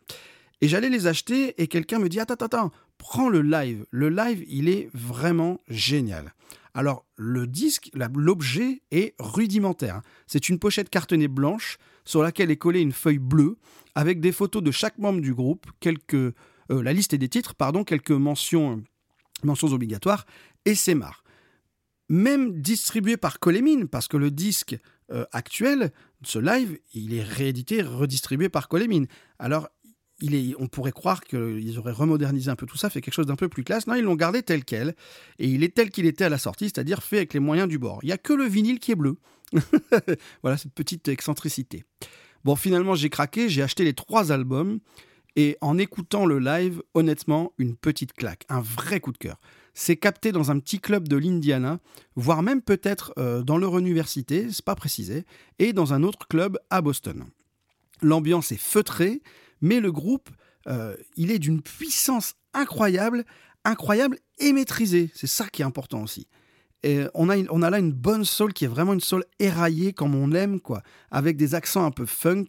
[0.61, 3.85] Et j'allais les acheter et quelqu'un me dit Attends, attends, prends le live.
[3.91, 6.33] Le live, il est vraiment génial.
[6.73, 10.01] Alors, le disque, l'objet est rudimentaire.
[10.27, 13.57] C'est une pochette cartonnée blanche sur laquelle est collée une feuille bleue
[13.95, 16.33] avec des photos de chaque membre du groupe, quelques, euh,
[16.69, 18.83] la liste et des titres, pardon, quelques mentions,
[19.43, 20.25] mentions obligatoires,
[20.65, 21.23] et c'est marre.
[22.09, 24.77] Même distribué par Colémine, parce que le disque
[25.11, 25.93] euh, actuel,
[26.23, 29.07] ce live, il est réédité, redistribué par Colémine.
[29.39, 29.69] Alors,
[30.59, 33.49] on pourrait croire qu'ils auraient remodernisé un peu tout ça, fait quelque chose d'un peu
[33.49, 33.87] plus classe.
[33.87, 34.95] Non, ils l'ont gardé tel quel.
[35.39, 37.77] Et il est tel qu'il était à la sortie, c'est-à-dire fait avec les moyens du
[37.77, 37.99] bord.
[38.03, 39.17] Il n'y a que le vinyle qui est bleu.
[40.41, 41.83] voilà cette petite excentricité.
[42.43, 44.79] Bon, finalement, j'ai craqué, j'ai acheté les trois albums.
[45.35, 49.37] Et en écoutant le live, honnêtement, une petite claque, un vrai coup de cœur.
[49.73, 51.79] C'est capté dans un petit club de l'Indiana,
[52.15, 55.25] voire même peut-être euh, dans leur université, c'est pas précisé,
[55.59, 57.25] et dans un autre club à Boston.
[58.01, 59.21] L'ambiance est feutrée,
[59.65, 60.29] mais le groupe,
[60.67, 63.25] euh, il est d'une puissance incroyable,
[63.63, 65.09] incroyable et maîtrisée.
[65.15, 66.27] C'est ça qui est important aussi.
[66.83, 69.91] Et on, a on a là une bonne soul qui est vraiment une soul éraillée
[69.91, 72.45] comme on l'aime, quoi, avec des accents un peu funk.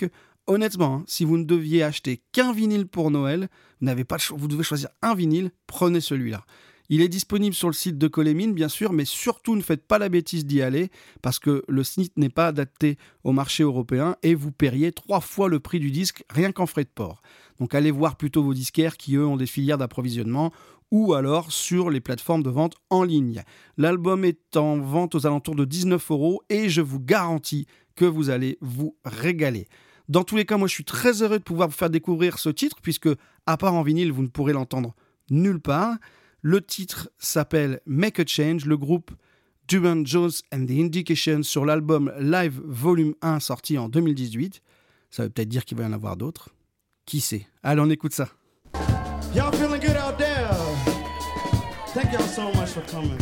[0.46, 3.48] Honnêtement, hein, si vous ne deviez acheter qu'un vinyle pour Noël,
[3.80, 6.44] vous pas vous devez choisir un vinyle, prenez celui-là.
[6.88, 9.98] Il est disponible sur le site de Colémine, bien sûr, mais surtout ne faites pas
[9.98, 10.90] la bêtise d'y aller
[11.22, 15.48] parce que le site n'est pas adapté au marché européen et vous paieriez trois fois
[15.48, 17.22] le prix du disque rien qu'en frais de port.
[17.58, 20.52] Donc allez voir plutôt vos disquaires qui, eux, ont des filières d'approvisionnement
[20.90, 23.42] ou alors sur les plateformes de vente en ligne.
[23.76, 27.66] L'album est en vente aux alentours de 19 euros et je vous garantis
[27.96, 29.66] que vous allez vous régaler.
[30.08, 32.48] Dans tous les cas, moi je suis très heureux de pouvoir vous faire découvrir ce
[32.48, 33.08] titre, puisque,
[33.46, 34.94] à part en vinyle, vous ne pourrez l'entendre
[35.30, 35.96] nulle part.
[36.48, 39.10] Le titre s'appelle Make a Change, le groupe
[39.66, 44.62] Duran Jones and the Indications sur l'album Live Volume 1 sorti en 2018.
[45.10, 46.50] Ça veut peut-être dire qu'il va y en avoir d'autres.
[47.04, 47.48] Qui sait?
[47.64, 48.28] Allez, on écoute ça.
[49.34, 50.54] Y'all feeling good out there?
[51.92, 53.18] Thank y'all so much for coming.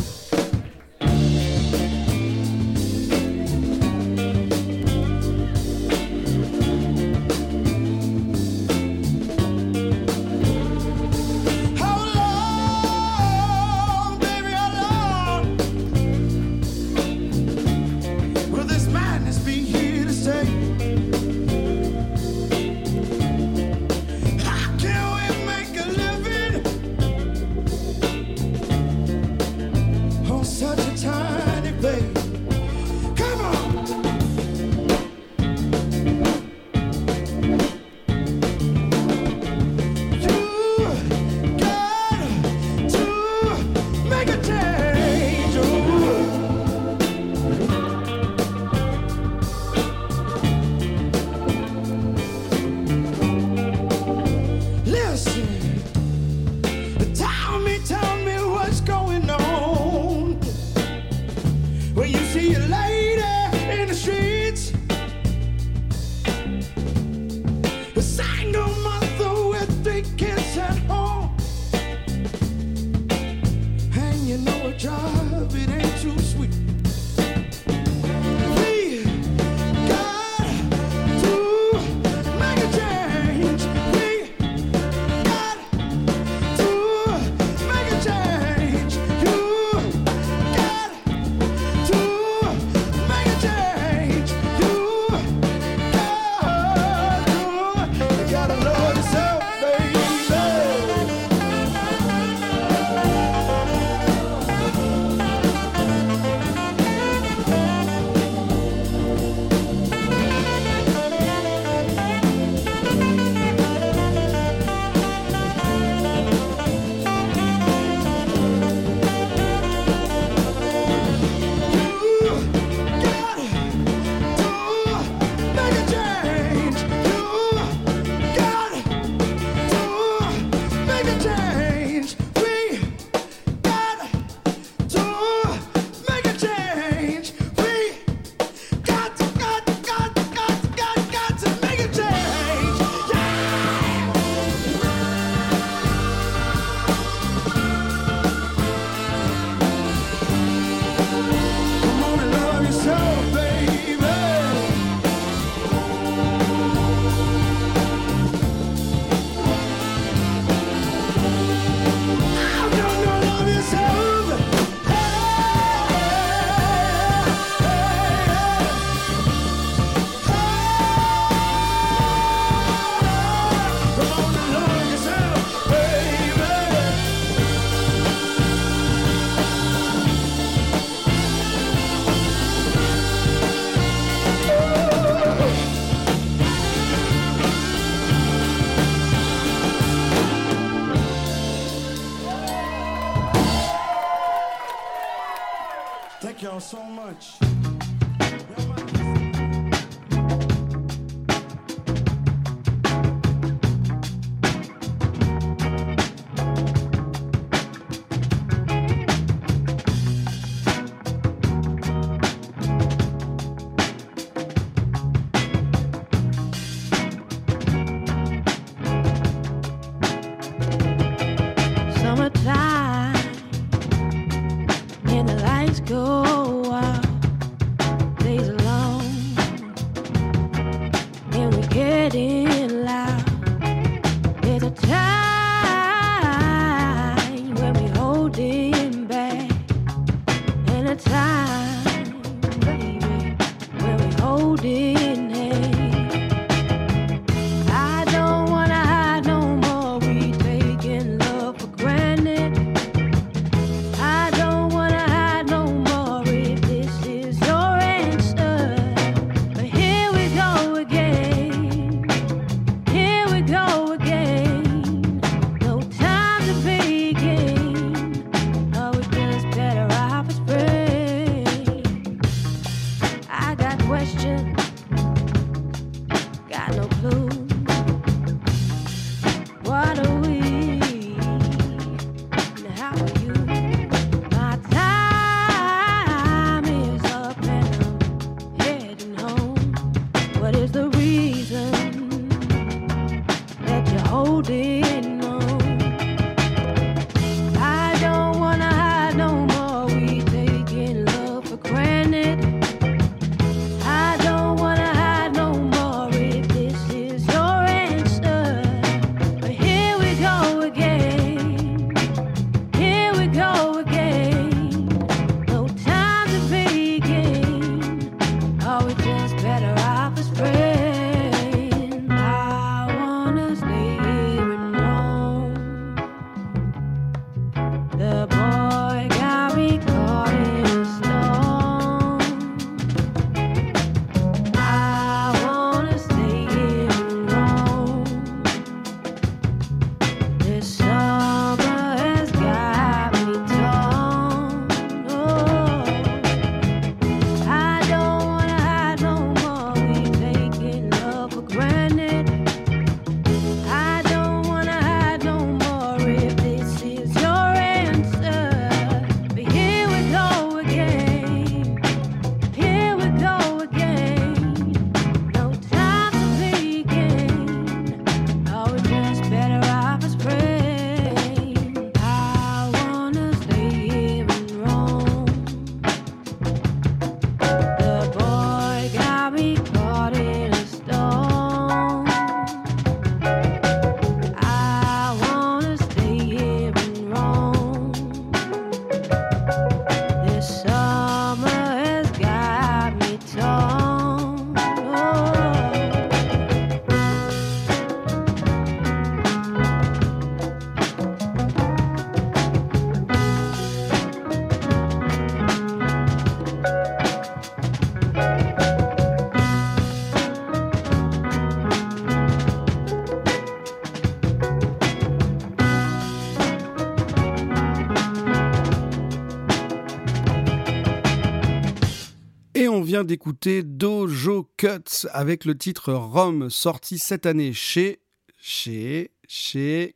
[423.03, 427.99] D'écouter Dojo Cuts avec le titre Rome, sorti cette année chez.
[428.39, 429.11] chez.
[429.27, 429.95] chez.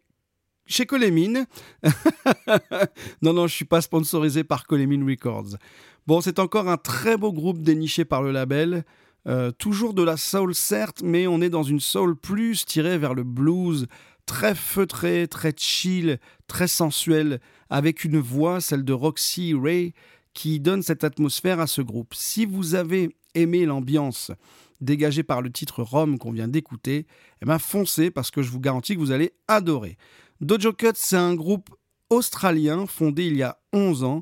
[0.66, 1.46] chez Colémine.
[3.22, 5.58] non, non, je suis pas sponsorisé par Colémine Records.
[6.08, 8.84] Bon, c'est encore un très beau groupe déniché par le label.
[9.28, 13.14] Euh, toujours de la soul, certes, mais on est dans une soul plus tirée vers
[13.14, 13.88] le blues,
[14.26, 17.40] très feutré, très chill, très sensuel,
[17.70, 19.94] avec une voix, celle de Roxy Ray,
[20.34, 22.14] qui donne cette atmosphère à ce groupe.
[22.14, 24.32] Si vous avez aimé l'ambiance
[24.82, 27.06] dégagée par le titre Rome qu'on vient d'écouter,
[27.42, 29.98] eh ben foncez parce que je vous garantis que vous allez adorer.
[30.42, 31.70] Dojo Cut, c'est un groupe
[32.10, 34.22] australien fondé il y a 11 ans.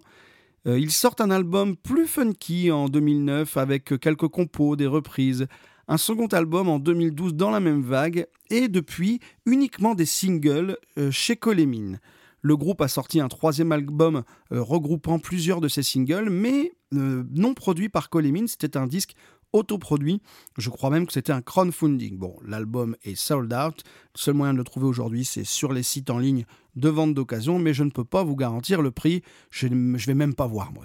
[0.65, 5.47] Euh, ils sortent un album plus funky en 2009 avec quelques compos, des reprises,
[5.87, 11.11] un second album en 2012 dans la même vague et depuis uniquement des singles euh,
[11.11, 11.99] chez Colémine.
[12.41, 17.23] Le groupe a sorti un troisième album euh, regroupant plusieurs de ses singles, mais euh,
[17.33, 18.47] non produit par Colémine.
[18.47, 19.15] C'était un disque
[19.53, 20.21] autoproduit.
[20.57, 22.17] Je crois même que c'était un crowdfunding.
[22.17, 23.83] Bon, l'album est sold out.
[24.15, 27.13] Le seul moyen de le trouver aujourd'hui, c'est sur les sites en ligne de vente
[27.13, 29.23] d'occasion, mais je ne peux pas vous garantir le prix.
[29.49, 30.83] Je ne vais même pas voir, moi.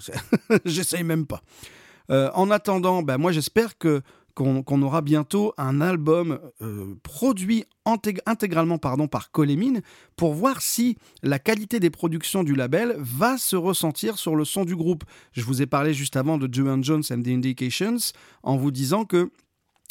[0.65, 1.43] J'essaye même pas.
[2.09, 4.01] Euh, en attendant, ben, moi j'espère que
[4.33, 9.81] qu'on aura bientôt un album euh, produit intég intégralement pardon, par Colémine
[10.15, 14.65] pour voir si la qualité des productions du label va se ressentir sur le son
[14.65, 15.03] du groupe.
[15.33, 17.97] Je vous ai parlé juste avant de Joan Jones and the Indications
[18.41, 19.31] en vous disant que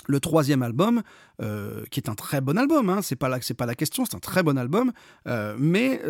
[0.09, 1.03] le troisième album,
[1.40, 4.16] euh, qui est un très bon album, hein, c'est pas la, pas la question, c'est
[4.16, 4.90] un très bon album,
[5.28, 6.01] euh, mais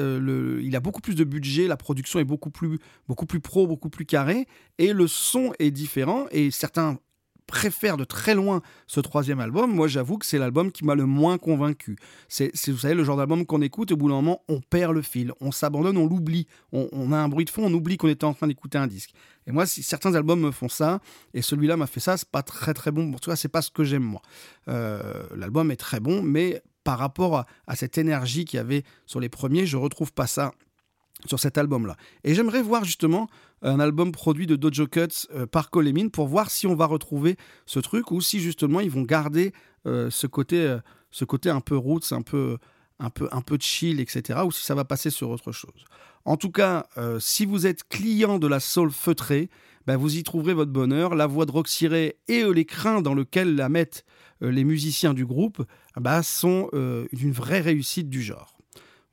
[0.62, 3.90] il a beaucoup plus de budget, la production est beaucoup plus, beaucoup plus pro, beaucoup
[3.90, 4.46] plus carré,
[4.78, 6.96] et le son est différent, et certains
[7.46, 11.06] préfère de très loin ce troisième album, moi j'avoue que c'est l'album qui m'a le
[11.06, 11.96] moins convaincu.
[12.28, 15.02] C'est, vous savez, le genre d'album qu'on écoute au bout d'un moment, on perd le
[15.02, 18.08] fil, on s'abandonne, on l'oublie, on, on a un bruit de fond, on oublie qu'on
[18.08, 19.10] était en train d'écouter un disque.
[19.46, 21.00] Et moi, si certains albums me font ça,
[21.34, 23.12] et celui-là m'a fait ça, c'est pas très très bon.
[23.12, 24.22] En tout cas, c'est pas ce que j'aime moi.
[24.68, 28.84] Euh, l'album est très bon, mais par rapport à, à cette énergie qu'il y avait
[29.06, 30.52] sur les premiers, je retrouve pas ça
[31.26, 31.96] sur cet album-là.
[32.24, 33.28] Et j'aimerais voir justement
[33.62, 37.36] un album produit de Dojo Cuts euh, par Colemin pour voir si on va retrouver
[37.66, 39.52] ce truc ou si justement ils vont garder
[39.86, 40.78] euh, ce, côté, euh,
[41.10, 42.58] ce côté un peu roots, un peu,
[42.98, 44.40] un, peu, un peu chill, etc.
[44.44, 45.84] ou si ça va passer sur autre chose.
[46.24, 46.86] En tout cas,
[47.18, 49.50] si vous êtes client de la soul feutrée,
[49.88, 51.16] ben, vous y trouverez votre bonheur.
[51.16, 54.04] La voix de Roxy Ray et les crins dans lesquels la mettent
[54.40, 55.66] les musiciens du groupe
[55.96, 58.51] ben, sont une vraie réussite du genre.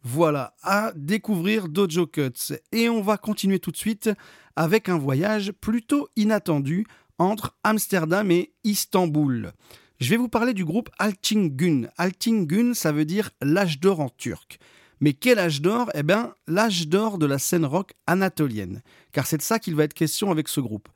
[0.04, 2.54] Voilà, à découvrir Dojo Cuts.
[2.72, 4.10] Et on va continuer tout de suite
[4.56, 6.86] avec un voyage plutôt inattendu
[7.18, 9.52] entre Amsterdam et Istanbul.
[10.00, 11.90] Je vais vous parler du groupe Altingun.
[11.98, 14.60] Altingun, ça veut dire l'âge d'or en turc.
[15.02, 15.92] Mais quel âge d'or?
[15.94, 18.82] Eh bien, l'âge d'or de la scène rock anatolienne.
[19.12, 20.88] Car c'est de ça qu'il va être question avec ce groupe.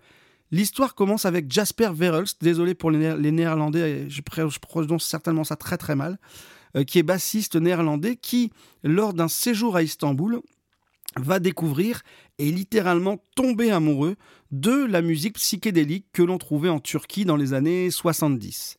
[0.51, 5.55] L'histoire commence avec Jasper Verhulst, désolé pour les, Néer- les néerlandais, je, prononce certainement ça
[5.55, 6.19] très très mal,
[6.87, 8.51] qui est bassiste néerlandais, qui,
[8.83, 10.41] lors d'un séjour à Istanbul,
[11.15, 12.01] va découvrir
[12.39, 14.15] et littéralement tomber amoureux
[14.51, 18.77] de la musique psychédélique que l'on trouvait en Turquie dans les années 70.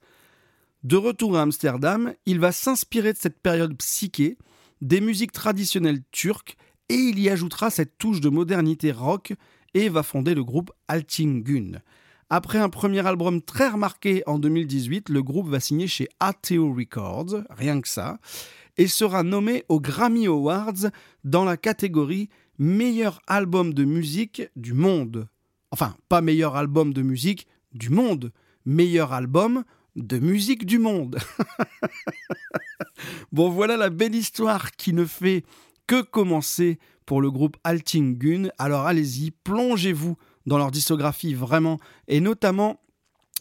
[0.82, 4.36] De retour à Amsterdam, il va s'inspirer de cette période psyché,
[4.80, 6.56] des musiques traditionnelles turques,
[6.88, 9.32] et il y ajoutera cette touche de modernité rock
[9.72, 11.80] et va fonder le groupe Altingun.
[12.36, 17.44] Après un premier album très remarqué en 2018, le groupe va signer chez ATO Records,
[17.48, 18.18] rien que ça,
[18.76, 20.90] et sera nommé aux Grammy Awards
[21.22, 22.28] dans la catégorie
[22.58, 25.28] meilleur album de musique du monde.
[25.70, 28.32] Enfin, pas meilleur album de musique du monde,
[28.66, 29.62] meilleur album
[29.94, 31.20] de musique du monde.
[33.32, 35.44] bon, voilà la belle histoire qui ne fait
[35.86, 38.48] que commencer pour le groupe Altingun.
[38.58, 40.16] Alors allez-y, plongez-vous
[40.46, 41.78] dans leur discographie vraiment,
[42.08, 42.80] et notamment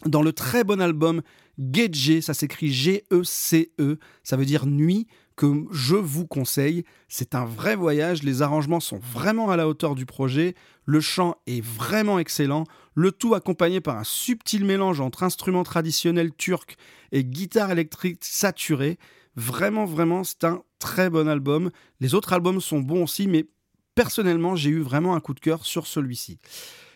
[0.06, 1.22] dans le très bon album
[1.58, 6.84] Gege, ça s'écrit G-E-C-E, ça veut dire nuit, que je vous conseille.
[7.08, 11.36] C'est un vrai voyage, les arrangements sont vraiment à la hauteur du projet, le chant
[11.46, 16.76] est vraiment excellent, le tout accompagné par un subtil mélange entre instruments traditionnels turcs
[17.12, 18.98] et guitare électrique saturée.
[19.36, 21.70] Vraiment, vraiment, c'est un très bon album.
[22.00, 23.46] Les autres albums sont bons aussi, mais
[23.94, 26.38] personnellement, j'ai eu vraiment un coup de cœur sur celui-ci.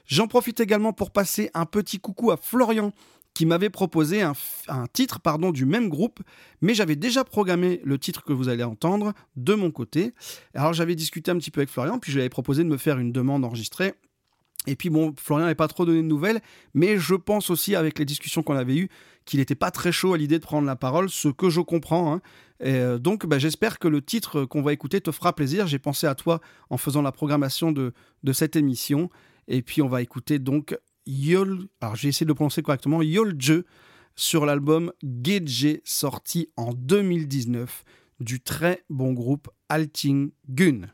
[0.09, 2.93] J'en profite également pour passer un petit coucou à Florian
[3.35, 4.33] qui m'avait proposé un,
[4.93, 5.21] titre
[5.53, 6.21] du même groupe,
[6.63, 10.15] mais j'avais déjà programmé le titre que vous allez entendre de mon côté.
[10.55, 12.79] Alors j'avais discuté un petit peu avec Florian, puis je lui avais proposé de me
[12.79, 13.95] faire une demande enregistrée.
[14.67, 16.41] Et puis bon, Florian n'avait pas trop donné de nouvelles,
[16.75, 18.89] mais je pense aussi avec les discussions qu'on avait eues
[19.27, 22.15] qu'il n'était pas très chaud à l'idée de prendre la parole, ce que je comprends.
[22.15, 22.23] hein.
[22.65, 25.67] Euh, donc bah, j'espère que le titre qu'on va écouter te fera plaisir.
[25.67, 26.41] J'ai pensé à toi
[26.71, 27.93] en faisant la programmation de
[28.33, 29.11] cette émission.
[29.49, 33.65] Et puis on va écouter donc Yol, alors j'ai essayé de prononcer correctement, Yolje
[34.15, 37.85] sur l'album Gedje sorti en 2019
[38.21, 40.89] du très bon groupe Alting Gun.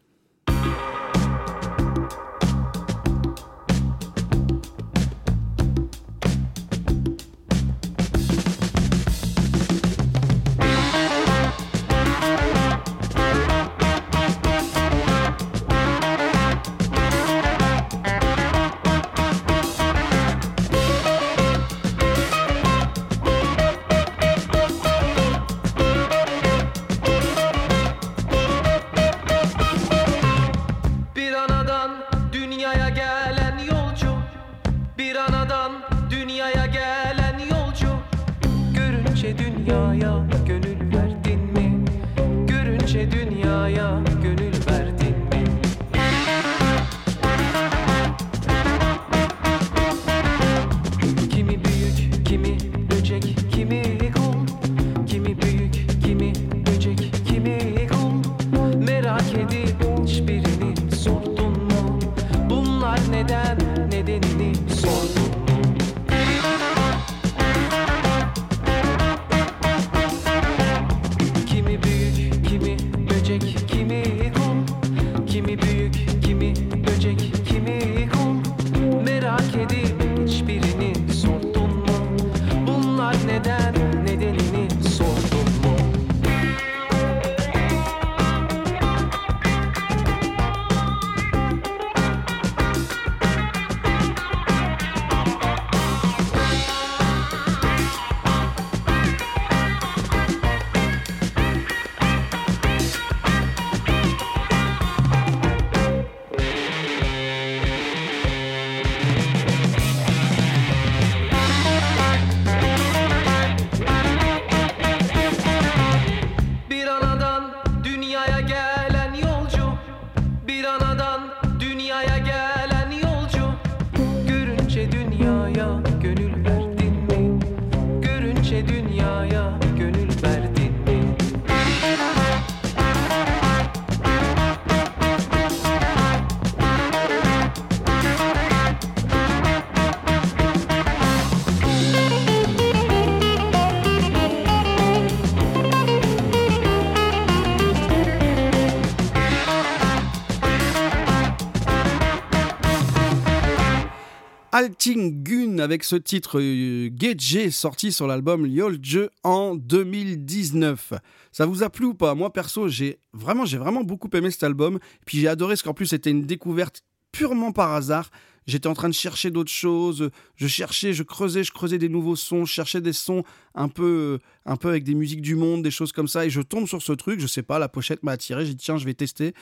[154.86, 160.92] Alting Gun avec ce titre euh, Gedje sorti sur l'album Lyolje en 2019.
[161.32, 162.14] Ça vous a plu ou pas?
[162.14, 164.78] Moi perso, j'ai vraiment, j'ai vraiment beaucoup aimé cet album.
[165.06, 166.82] Puis j'ai adoré ce qu'en plus c'était une découverte
[167.12, 168.10] purement par hasard.
[168.46, 170.10] J'étais en train de chercher d'autres choses.
[170.36, 172.44] Je cherchais, je creusais, je creusais des nouveaux sons.
[172.44, 173.24] Je cherchais des sons
[173.54, 176.26] un peu, un peu avec des musiques du monde, des choses comme ça.
[176.26, 177.20] Et je tombe sur ce truc.
[177.20, 178.44] Je sais pas, la pochette m'a attiré.
[178.44, 179.32] J'ai dit tiens, je vais tester.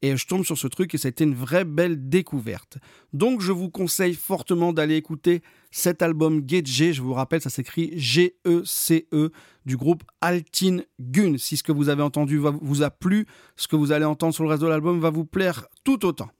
[0.00, 2.78] Et je tombe sur ce truc et ça a été une vraie belle découverte.
[3.12, 5.42] Donc je vous conseille fortement d'aller écouter
[5.72, 6.92] cet album Gedje.
[6.92, 9.32] Je vous rappelle, ça s'écrit G-E-C-E
[9.66, 11.36] du groupe Altin Gun.
[11.36, 13.26] Si ce que vous avez entendu vous a plu,
[13.56, 16.30] ce que vous allez entendre sur le reste de l'album va vous plaire tout autant.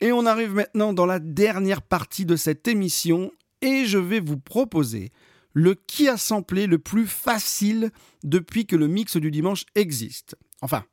[0.00, 4.38] Et on arrive maintenant dans la dernière partie de cette émission et je vais vous
[4.38, 5.10] proposer
[5.54, 7.90] le qui a samplé le plus facile
[8.22, 10.36] depuis que le mix du dimanche existe.
[10.60, 10.84] Enfin,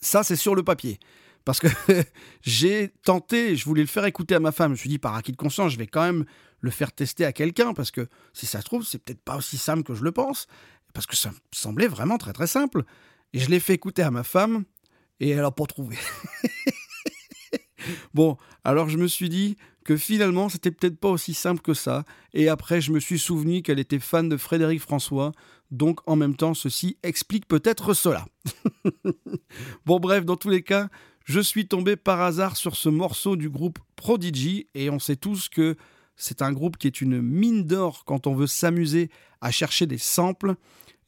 [0.00, 0.98] ça c'est sur le papier.
[1.44, 1.68] Parce que
[2.42, 4.68] j'ai tenté, je voulais le faire écouter à ma femme.
[4.68, 6.24] Je me suis dit, par acquis de conscience, je vais quand même
[6.60, 7.72] le faire tester à quelqu'un.
[7.72, 10.46] Parce que si ça se trouve, c'est peut-être pas aussi simple que je le pense.
[10.92, 12.84] Parce que ça me semblait vraiment très très simple.
[13.32, 14.64] Et je l'ai fait écouter à ma femme
[15.20, 15.96] et elle n'a pas trouvé.
[18.14, 22.04] Bon, alors je me suis dit que finalement, c'était peut-être pas aussi simple que ça.
[22.34, 25.32] Et après, je me suis souvenu qu'elle était fan de Frédéric François.
[25.70, 28.26] Donc, en même temps, ceci explique peut-être cela.
[29.86, 30.88] bon, bref, dans tous les cas,
[31.24, 34.66] je suis tombé par hasard sur ce morceau du groupe Prodigy.
[34.74, 35.76] Et on sait tous que
[36.16, 39.10] c'est un groupe qui est une mine d'or quand on veut s'amuser
[39.40, 40.54] à chercher des samples.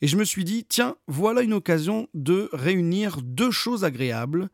[0.00, 4.48] Et je me suis dit, tiens, voilà une occasion de réunir deux choses agréables.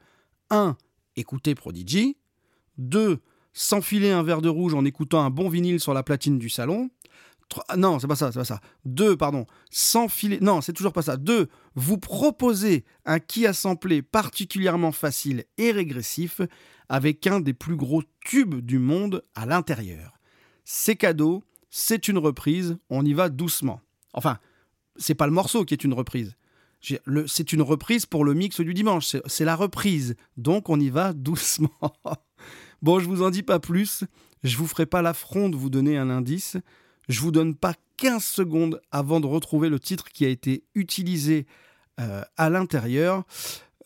[0.50, 0.76] Un,
[1.16, 2.16] écouter Prodigy.
[2.78, 3.18] 2.
[3.52, 6.90] S'enfiler un verre de rouge en écoutant un bon vinyle sur la platine du salon.
[7.68, 8.60] Ah, non, c'est pas ça, c'est pas ça.
[8.84, 9.16] 2.
[9.16, 9.46] Pardon.
[9.70, 10.38] S'enfiler.
[10.40, 11.16] Non, c'est toujours pas ça.
[11.16, 11.48] 2.
[11.74, 16.40] Vous proposer un qui a samplé particulièrement facile et régressif
[16.88, 20.18] avec un des plus gros tubes du monde à l'intérieur.
[20.64, 23.80] C'est cadeau, c'est une reprise, on y va doucement.
[24.12, 24.38] Enfin,
[24.96, 26.34] c'est pas le morceau qui est une reprise.
[26.80, 29.16] C'est une reprise pour le mix du dimanche.
[29.26, 30.14] C'est la reprise.
[30.36, 31.70] Donc on y va doucement.
[32.82, 34.04] bon, je vous en dis pas plus.
[34.44, 36.56] Je vous ferai pas l'affront de vous donner un indice.
[37.08, 41.46] Je vous donne pas 15 secondes avant de retrouver le titre qui a été utilisé
[42.00, 43.24] euh, à l'intérieur.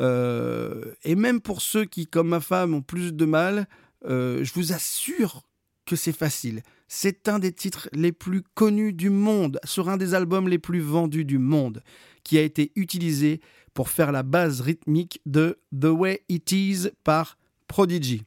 [0.00, 3.68] Euh, et même pour ceux qui, comme ma femme, ont plus de mal,
[4.04, 5.44] euh, je vous assure
[5.86, 6.62] que c'est facile.
[6.88, 10.80] C'est un des titres les plus connus du monde, sur un des albums les plus
[10.80, 11.82] vendus du monde,
[12.24, 13.40] qui a été utilisé
[13.72, 18.24] pour faire la base rythmique de The Way It Is par Prodigy.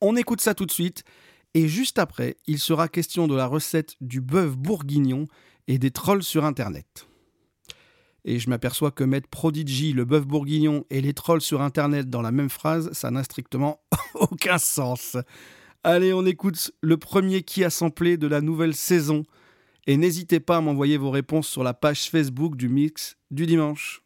[0.00, 1.04] On écoute ça tout de suite,
[1.54, 5.26] et juste après, il sera question de la recette du bœuf bourguignon
[5.66, 7.08] et des trolls sur Internet.
[8.24, 12.22] Et je m'aperçois que mettre Prodigy, le bœuf bourguignon et les trolls sur Internet dans
[12.22, 13.80] la même phrase, ça n'a strictement
[14.14, 15.16] aucun sens.
[15.82, 19.24] Allez, on écoute le premier qui a samplé de la nouvelle saison.
[19.86, 24.02] Et n'hésitez pas à m'envoyer vos réponses sur la page Facebook du mix du dimanche.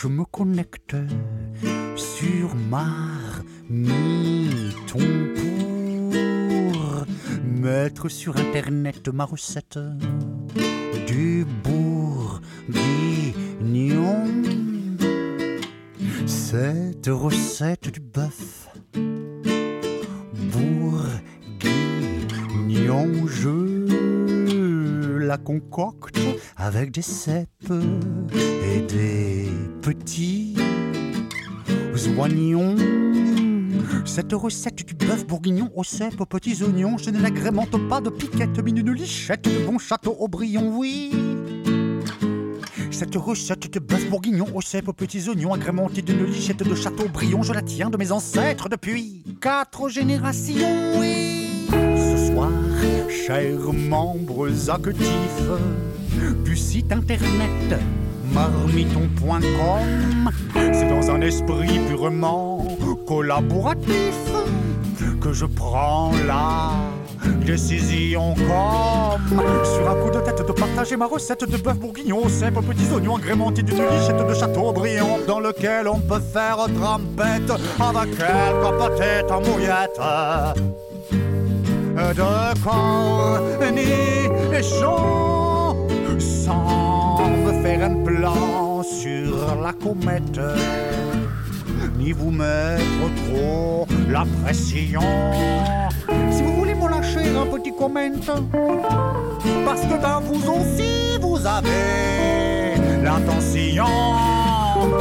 [0.00, 0.94] Je me connecte
[1.96, 3.42] sur Marmiton
[5.34, 7.04] pour
[7.44, 9.80] mettre sur internet ma recette
[11.08, 12.40] du bourguignon.
[16.26, 18.68] Cette recette du bœuf
[20.52, 26.20] bourguignon, je la concocte
[26.78, 27.72] avec des cèpes
[28.40, 29.48] et des
[29.82, 30.54] petits
[32.16, 32.76] oignons.
[34.04, 38.10] Cette recette du bœuf bourguignon aux cèpes, aux petits oignons, je ne l'agrémente pas de
[38.10, 41.10] piquettes, mais d'une lichette de bon château Aubryon, oui.
[42.92, 47.06] Cette recette de bœuf bourguignon aux cèpes, aux petits oignons, agrémentée d'une lichette de château
[47.06, 51.66] Aubryon, je la tiens de mes ancêtres depuis quatre générations, oui.
[51.72, 52.52] Ce soir,
[53.08, 55.42] chers membres actifs
[56.44, 57.80] du site internet.
[58.32, 62.66] Marmiton.com, c'est dans un esprit purement
[63.06, 64.14] collaboratif
[65.20, 66.72] que je prends la
[67.44, 72.28] décision comme sur un coup de tête de partager ma recette de bœuf bourguignon aux
[72.28, 77.50] cèpes, petits oignons agrémentés d'une lichette de château brillant dans lequel on peut faire trempette
[77.80, 80.00] avec quelques petites mouillettes.
[81.98, 82.54] De
[83.58, 84.38] cornichons
[84.78, 85.57] sans me
[87.68, 90.40] faire un plan sur la comète
[91.98, 95.02] ni vous mettre trop la pression.
[96.30, 98.00] Si vous voulez me lâcher un petit comment,
[99.66, 103.84] parce que dans vous aussi vous avez l'intention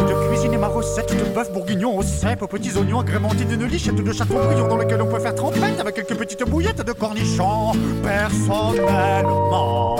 [0.10, 4.04] de cuisiner ma recette de bœuf bourguignon aux cèpes, aux petits oignons agrémentés d'une lichette
[4.04, 7.72] de château brillant dans lequel on peut faire trempette avec quelques petites bouillettes de cornichons.
[8.04, 9.96] Personnellement,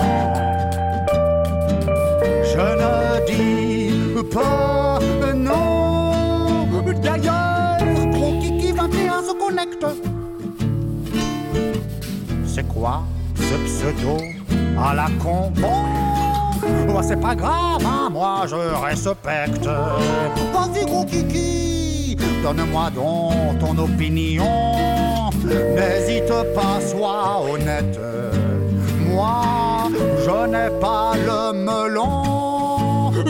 [2.58, 4.98] je ne dis pas
[5.34, 6.66] non.
[7.02, 7.78] D'ailleurs,
[8.40, 9.86] Kiki 21 se connecte.
[12.46, 13.02] C'est quoi
[13.36, 14.16] ce pseudo
[14.76, 15.52] à la con?
[15.54, 15.68] Bon,
[16.88, 19.64] oh, c'est pas grave, hein, moi je respecte.
[19.64, 24.80] Vas-y, gros Kiki, donne-moi donc ton opinion.
[25.44, 27.98] N'hésite pas, sois honnête.
[29.08, 29.42] Moi,
[30.24, 32.47] je n'ai pas le melon.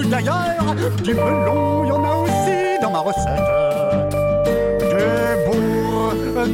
[0.04, 3.24] D'ailleurs, du melon, il y en a aussi dans ma recette.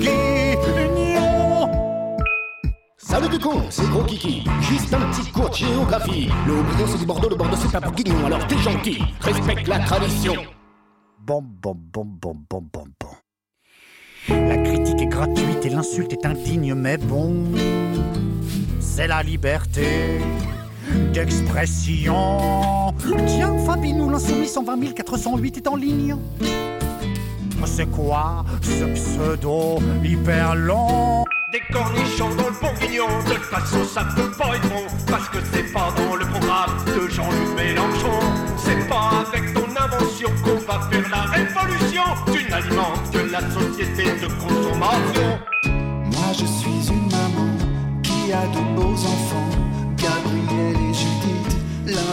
[0.01, 1.71] Du bourguignon.
[2.97, 4.45] Salut du con, c'est Gros Kiki.
[4.63, 6.29] Juste un petit cours de géographie.
[6.47, 9.03] Le Haut-Brion c'est du Bordeaux, le Bordeaux c'est pas bourguignon, alors t'es gentil.
[9.21, 10.35] Respecte la tradition.
[11.21, 13.11] Bon, bon, bon, bon, bon, bon, bon.
[14.29, 17.45] La critique est gratuite et l'insulte est indigne, mais bon,
[18.81, 20.19] c'est la liberté
[21.13, 22.95] d'expression.
[23.27, 26.17] Tiens, Fabi, nous l'insoumis 120 408 est en ligne.
[27.67, 34.05] C'est quoi ce pseudo hyper long Des cornichons dans le bourguignon, de toute façon ça
[34.15, 38.21] peut pas être bon, parce que c'est pas dans le programme de Jean-Luc Mélenchon.
[38.59, 42.03] C'est pas avec ton invention qu'on va faire la révolution.
[42.33, 45.39] Tu n'alimentes que la société de consommation.
[45.65, 47.51] Moi je suis une maman
[48.03, 49.51] qui a de beaux enfants,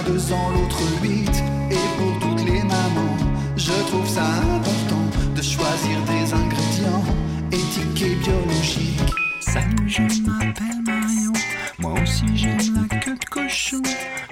[0.02, 1.44] l'un deux ans, l'autre huit.
[1.69, 3.18] Et pour toutes les mamans,
[3.56, 5.03] je trouve ça important
[5.36, 7.03] de choisir des ingrédients
[7.52, 8.99] éthiques et biologiques.
[9.40, 11.34] Salut, je m'appelle Marion.
[11.80, 13.82] Moi aussi j'aime la queue de cochon.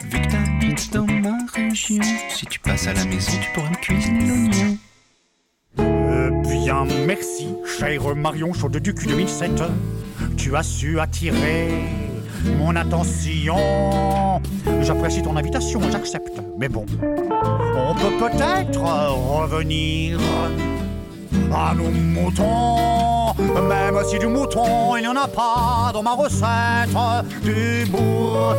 [0.03, 3.75] Vu que t'habites dans ma région, si tu passes à la maison, tu pourras me
[3.75, 4.77] cuisiner l'oignon.
[5.79, 9.63] Euh, bien, merci, chère Marion Chaude du cul 2007.
[10.37, 12.08] Tu as su attirer
[12.57, 14.41] mon attention.
[14.81, 16.41] J'apprécie ton invitation, j'accepte.
[16.57, 20.19] Mais bon, on peut peut-être revenir
[21.53, 23.33] à nos moutons.
[23.37, 26.89] Même si du mouton, il n'y en a pas dans ma recette
[27.43, 28.49] du bourguignon.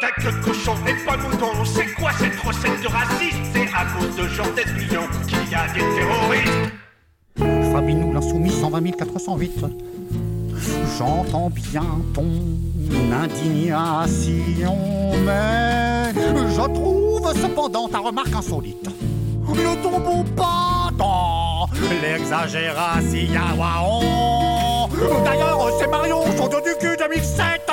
[0.00, 3.38] Ta queue de cochon et pas mouton, c'est quoi cette recette de raciste?
[3.52, 6.72] C'est à cause de Jean d'Espion qu'il y a des terroristes.
[7.72, 9.64] Fabinou l'insoumis 120 408.
[10.98, 11.84] J'entends bien
[12.14, 12.30] ton
[13.12, 14.76] indignation,
[15.24, 18.88] mais je trouve cependant ta remarque insolite.
[19.48, 21.68] Ne tombons pas dans
[22.00, 23.18] l'exagération.
[25.24, 27.70] D'ailleurs, c'est Marion, chaude du cul 2007,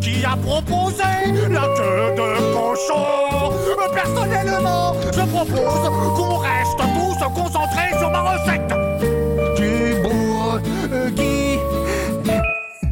[0.00, 1.02] qui a proposé
[1.50, 3.52] la queue de cochon.
[3.92, 8.91] Personnellement, je propose qu'on reste tous concentrés sur ma recette.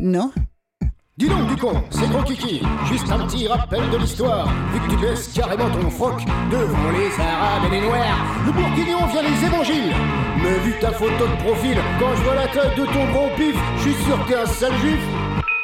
[0.01, 0.33] Bourguignon.
[1.19, 4.49] Dis donc du con, c'est gros kiki, juste un petit rappel de l'histoire.
[4.73, 8.17] Vu que tu baisses carrément ton froc devant les arabes et les noirs,
[8.47, 9.95] le bourguignon vient les évangiles.
[10.43, 13.55] Mais vu ta photo de profil, quand je vois la tête de ton gros pif,
[13.77, 15.01] je suis sûr que t'es un sale juif.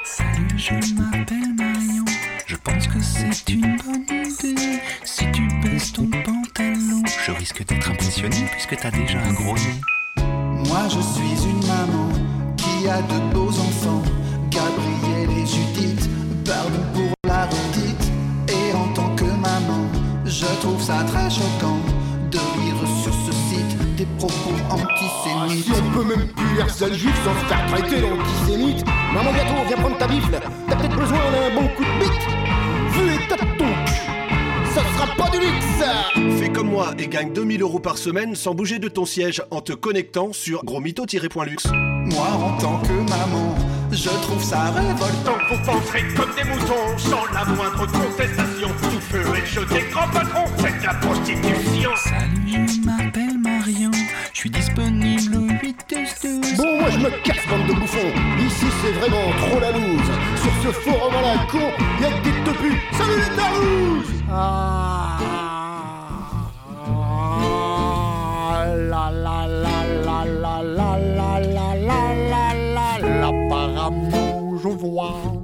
[0.04, 2.04] Salut, je m'appelle Marion.
[2.44, 4.80] Je pense que c'est une bonne idée.
[5.02, 9.80] Si tu baisses ton pantalon, je risque d'être impressionné puisque t'as déjà un gros nez.
[10.68, 12.10] Moi je suis une maman
[12.58, 14.02] qui a de beaux enfants,
[14.56, 16.08] Gabriel et Judith,
[16.46, 18.10] pardon pour la redite.
[18.48, 19.84] Et en tant que maman,
[20.24, 21.78] je trouve ça très choquant
[22.30, 25.66] de lire sur ce site des propos antisémites.
[25.66, 28.82] Si on peut même plus lire juif sans se faire traiter d'antisémite.
[29.12, 30.40] Maman gâteau, viens prendre ta bifle.
[30.68, 32.26] T'as peut-être besoin d'un bon coup de bite.
[32.92, 36.38] Vu l'état de ton cul, ça sera pas du luxe.
[36.40, 39.60] Fais comme moi et gagne 2000 euros par semaine sans bouger de ton siège en
[39.60, 41.66] te connectant sur grosmito-luxe.
[42.06, 43.54] Moi en tant que maman,
[43.96, 45.38] je trouve ça révoltant.
[45.50, 48.68] Vous penserez comme des moutons sans la moindre contestation.
[48.82, 51.90] Tout feu et jeté grand patron, c'est de la prostitution.
[51.96, 53.90] Salut, je m'appelle Marion.
[54.32, 58.12] Je suis disponible au 8 12 Bon, moi je me casse, bande de bouffons.
[58.38, 60.10] Ici c'est vraiment trop la loose.
[60.42, 61.70] Sur ce forum à la con,
[62.00, 62.74] y'a que des topus.
[62.92, 65.45] Salut les tarouses La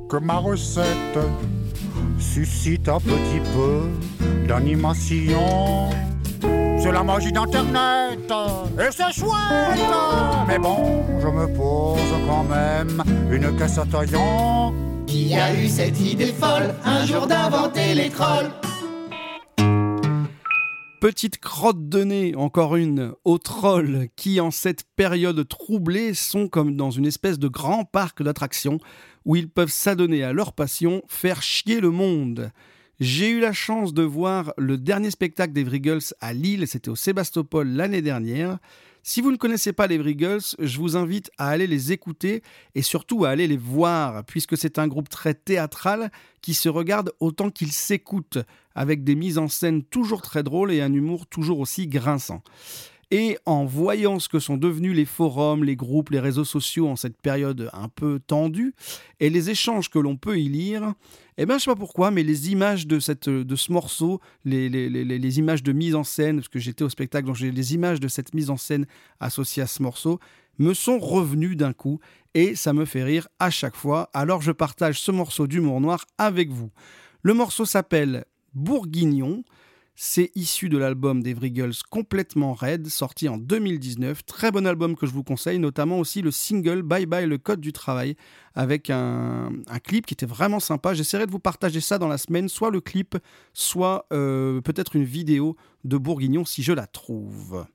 [0.09, 1.19] Que ma recette
[2.19, 3.91] suscite un petit peu
[4.49, 5.91] d'animation.
[6.79, 8.33] C'est la magie d'internet
[8.79, 9.33] et c'est chouette.
[10.49, 14.75] Mais bon, je me pose quand même une question
[15.07, 18.51] Qui a eu cette idée folle un jour d'inventer les trolls
[21.03, 26.77] Petite crotte de nez, encore une, aux trolls qui, en cette période troublée, sont comme
[26.77, 28.79] dans une espèce de grand parc d'attractions
[29.25, 32.51] où ils peuvent s'adonner à leur passion, faire chier le monde.
[33.01, 36.97] J'ai eu la chance de voir le dernier spectacle des Vrigals à Lille, c'était au
[36.97, 38.59] Sébastopol l'année dernière.
[39.05, 42.43] Si vous ne connaissez pas les Vrigals, je vous invite à aller les écouter
[42.77, 47.13] et surtout à aller les voir, puisque c'est un groupe très théâtral qui se regarde
[47.19, 48.39] autant qu'il s'écoute,
[48.77, 52.45] avec des mises en scène toujours très drôles et un humour toujours aussi grinçant.
[53.15, 56.97] Et en voyant ce que sont devenus les forums, les groupes, les réseaux sociaux en
[56.97, 58.75] cette période un peu tendue,
[59.21, 60.95] et les échanges que l'on peut y lire,
[61.37, 64.71] eh bien je sais pas pourquoi, mais les images de, cette, de ce morceau, les,
[64.71, 67.51] les, les, les images de mise en scène, parce que j'étais au spectacle, donc j'ai
[67.51, 68.87] les images de cette mise en scène
[69.21, 70.19] associée à ce morceau,
[70.59, 72.01] me sont revenues d'un coup,
[72.33, 76.07] et ça me fait rire à chaque fois, alors je partage ce morceau d'humour noir
[76.17, 76.71] avec vous.
[77.23, 78.25] Le morceau s'appelle
[78.55, 79.45] Bourguignon,
[79.95, 84.25] c'est issu de l'album des Vrigals complètement raide, sorti en 2019.
[84.25, 87.61] Très bon album que je vous conseille, notamment aussi le single Bye Bye le Code
[87.61, 88.17] du Travail,
[88.55, 90.95] avec un, un clip qui était vraiment sympa.
[90.95, 93.17] J'essaierai de vous partager ça dans la semaine, soit le clip,
[93.53, 97.67] soit euh, peut-être une vidéo de Bourguignon si je la trouve.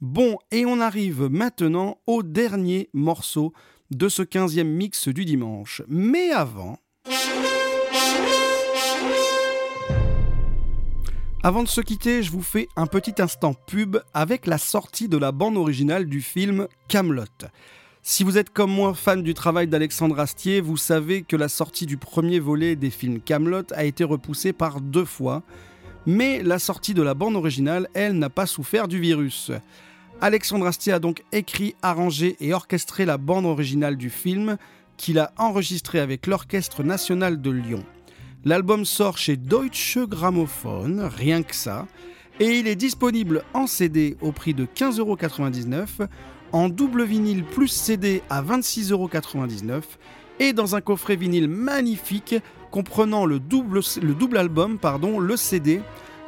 [0.00, 3.52] Bon, et on arrive maintenant au dernier morceau
[3.90, 5.82] de ce 15e mix du dimanche.
[5.88, 6.78] Mais avant...
[11.46, 15.16] Avant de se quitter, je vous fais un petit instant pub avec la sortie de
[15.16, 17.22] la bande originale du film Camelot.
[18.02, 21.86] Si vous êtes comme moi fan du travail d'Alexandre Astier, vous savez que la sortie
[21.86, 25.44] du premier volet des films Camelot a été repoussée par deux fois,
[26.04, 29.52] mais la sortie de la bande originale, elle, n'a pas souffert du virus.
[30.20, 34.56] Alexandre Astier a donc écrit, arrangé et orchestré la bande originale du film,
[34.96, 37.84] qu'il a enregistré avec l'Orchestre national de Lyon.
[38.46, 41.88] L'album sort chez Deutsche Grammophon, rien que ça,
[42.38, 46.06] et il est disponible en CD au prix de 15,99€,
[46.52, 49.82] en double vinyle plus CD à 26,99€
[50.38, 52.36] et dans un coffret vinyle magnifique
[52.70, 54.78] comprenant le double, le double album,
[55.18, 55.80] le CD,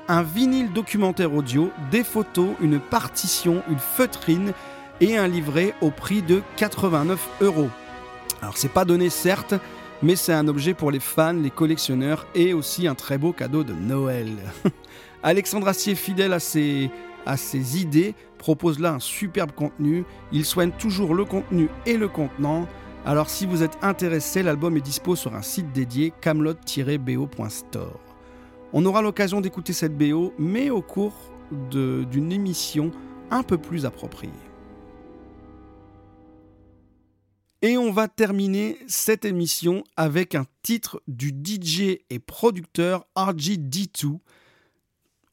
[0.09, 4.55] un vinyle documentaire audio, des photos, une partition, une feutrine
[5.01, 7.71] et un livret au prix de 89 euros.
[8.43, 9.55] Alors c'est pas donné certes,
[10.03, 13.65] mais c'est un objet pour les fans, les collectionneurs et aussi un très beau cadeau
[13.65, 14.29] de Noël.
[15.23, 16.91] Alexandre Astier, fidèle à ses,
[17.27, 20.05] à ses idées, propose là un superbe contenu.
[20.33, 22.69] Il soigne toujours le contenu et le contenant.
[23.05, 28.01] Alors si vous êtes intéressé, l'album est dispo sur un site dédié camelot-bo.store.
[28.73, 31.15] On aura l'occasion d'écouter cette BO, mais au cours
[31.71, 32.91] d'une émission
[33.31, 34.48] un peu plus appropriée.
[37.61, 44.21] Et on va terminer cette émission avec un titre du DJ et producteur RGD2.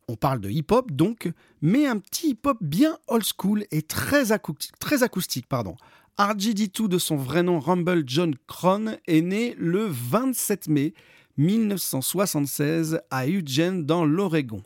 [0.07, 1.31] On parle de hip-hop donc,
[1.61, 5.47] mais un petit hip-hop bien old school et très, acou très acoustique.
[5.47, 5.75] Pardon.
[6.17, 10.95] RGD2 de son vrai nom Rumble John Cron est né le 27 mai
[11.37, 14.63] 1976 à Eugene dans l'Oregon.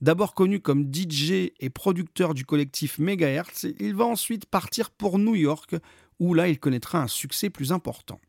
[0.00, 5.34] D'abord connu comme DJ et producteur du collectif Megahertz, il va ensuite partir pour New
[5.34, 5.76] York
[6.20, 8.20] où là il connaîtra un succès plus important.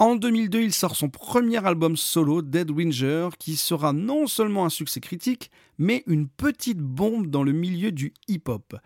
[0.00, 4.68] En 2002, il sort son premier album solo, Dead Winger, qui sera non seulement un
[4.70, 8.76] succès critique, mais une petite bombe dans le milieu du hip-hop.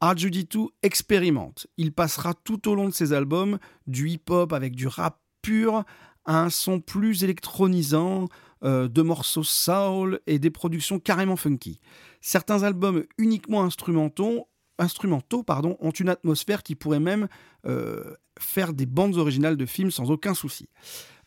[0.00, 1.66] R2D2 expérimente.
[1.76, 3.58] Il passera tout au long de ses albums
[3.88, 5.84] du hip-hop avec du rap pur
[6.24, 8.28] à un son plus électronisant,
[8.62, 11.80] euh, de morceaux soul et des productions carrément funky.
[12.20, 14.48] Certains albums uniquement instrumentaux,
[14.80, 17.28] instrumentaux pardon, ont une atmosphère qui pourrait même
[17.66, 20.68] euh, faire des bandes originales de films sans aucun souci.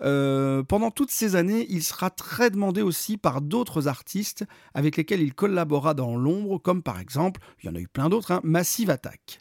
[0.01, 4.43] Euh, pendant toutes ces années, il sera très demandé aussi par d'autres artistes
[4.73, 8.09] avec lesquels il collabora dans l'ombre, comme par exemple, il y en a eu plein
[8.09, 9.39] d'autres, hein, Massive Attack.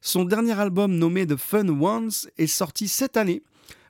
[0.00, 3.42] Son dernier album nommé The Fun Ones est sorti cette année.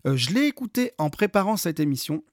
[0.07, 2.24] Euh, je l'ai écouté en préparant cette émission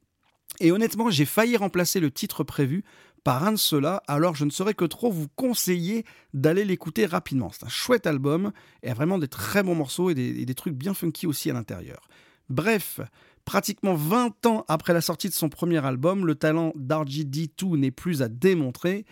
[0.60, 2.84] et honnêtement, j'ai failli remplacer le titre prévu
[3.28, 7.52] par un de ceux-là, alors je ne saurais que trop vous conseiller d'aller l'écouter rapidement.
[7.52, 10.76] C'est un chouette album et a vraiment des très bons morceaux et des, des trucs
[10.76, 12.08] bien funky aussi à l'intérieur.
[12.48, 13.02] Bref,
[13.44, 18.22] pratiquement 20 ans après la sortie de son premier album, le talent d'RGD2 n'est plus
[18.22, 19.06] à démontrer.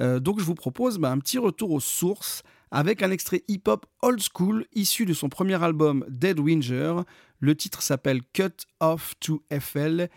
[0.00, 2.42] Euh, donc je vous propose bah, un petit retour aux sources
[2.72, 7.02] avec un extrait hip-hop old school issu de son premier album Dead Winger.
[7.38, 10.08] Le titre s'appelle Cut Off to FL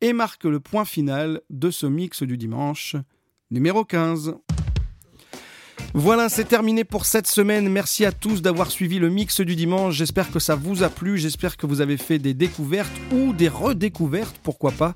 [0.00, 2.96] et marque le point final de ce mix du dimanche
[3.50, 4.34] numéro 15.
[5.92, 7.68] Voilà, c'est terminé pour cette semaine.
[7.68, 9.96] Merci à tous d'avoir suivi le mix du dimanche.
[9.96, 11.18] J'espère que ça vous a plu.
[11.18, 14.94] J'espère que vous avez fait des découvertes ou des redécouvertes, pourquoi pas.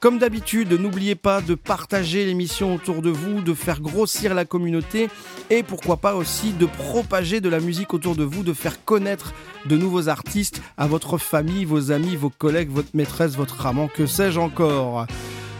[0.00, 5.08] Comme d'habitude, n'oubliez pas de partager l'émission autour de vous, de faire grossir la communauté
[5.50, 9.34] et pourquoi pas aussi de propager de la musique autour de vous, de faire connaître
[9.66, 14.06] de nouveaux artistes à votre famille, vos amis, vos collègues, votre maîtresse, votre amant, que
[14.06, 15.06] sais-je encore.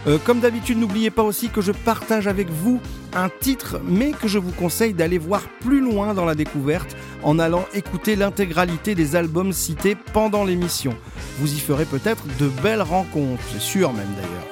[0.07, 2.79] Euh, comme d'habitude, n'oubliez pas aussi que je partage avec vous
[3.13, 7.37] un titre, mais que je vous conseille d'aller voir plus loin dans la découverte en
[7.37, 10.95] allant écouter l'intégralité des albums cités pendant l'émission.
[11.39, 14.47] Vous y ferez peut-être de belles rencontres, c'est sûr même d'ailleurs.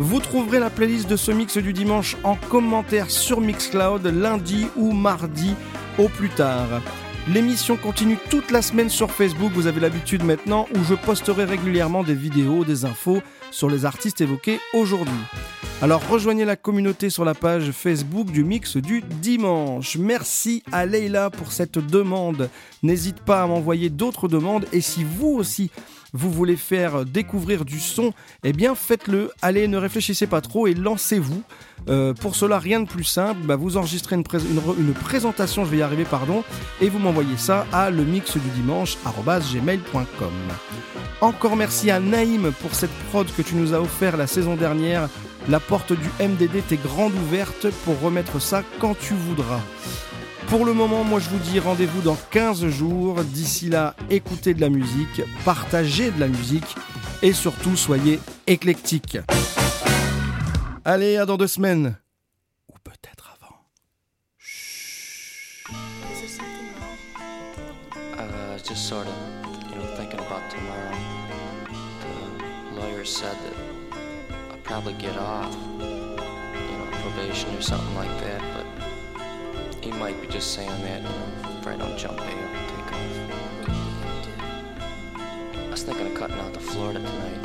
[0.00, 4.92] Vous trouverez la playlist de ce mix du dimanche en commentaire sur Mixcloud lundi ou
[4.92, 5.54] mardi
[5.98, 6.82] au plus tard.
[7.26, 12.04] L'émission continue toute la semaine sur Facebook, vous avez l'habitude maintenant, où je posterai régulièrement
[12.04, 15.14] des vidéos, des infos sur les artistes évoqués aujourd'hui.
[15.80, 19.96] Alors rejoignez la communauté sur la page Facebook du mix du dimanche.
[19.96, 22.50] Merci à Leila pour cette demande.
[22.82, 25.70] N'hésite pas à m'envoyer d'autres demandes et si vous aussi
[26.14, 28.14] vous voulez faire découvrir du son,
[28.44, 29.30] eh bien faites-le.
[29.42, 31.42] Allez, ne réfléchissez pas trop et lancez-vous.
[31.88, 33.40] Euh, pour cela, rien de plus simple.
[33.44, 34.22] Bah, vous enregistrez une,
[34.94, 36.44] présentation, je vais y arriver, pardon,
[36.80, 38.96] et vous m'envoyez ça à le mix du dimanche.
[41.20, 45.08] Encore merci à Naïm pour cette prod que tu nous as offert la saison dernière.
[45.48, 49.60] La porte du MDD t'est grande ouverte pour remettre ça quand tu voudras.
[50.48, 53.22] Pour le moment, moi je vous dis rendez-vous dans 15 jours.
[53.24, 56.76] D'ici là, écoutez de la musique, partagez de la musique
[57.22, 59.18] et surtout soyez éclectiques.
[60.84, 61.96] Allez, à dans deux semaines.
[68.16, 69.14] Uh, just sort of,
[69.70, 70.96] you know, thinking about tomorrow.
[72.70, 73.56] The lawyer said that
[74.50, 78.40] I'll probably get off, you know, probation or something like that,
[79.98, 83.68] might be just saying that, you know, if I don't jump bail and take off.
[85.56, 87.43] I was thinking of cutting out to Florida tonight.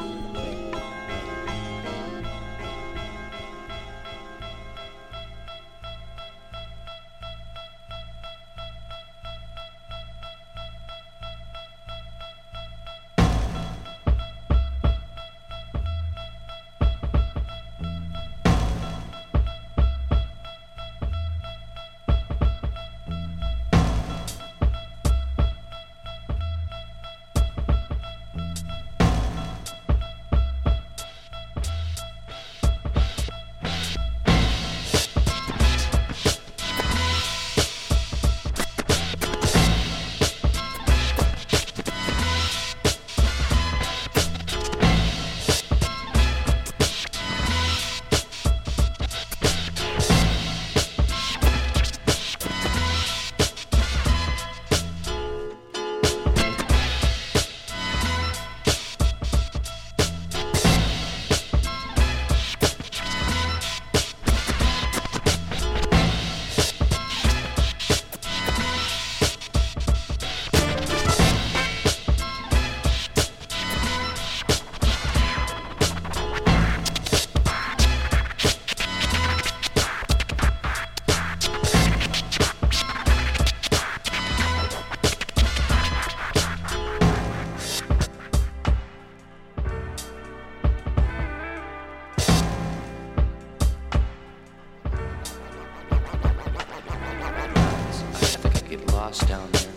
[99.17, 99.71] down there.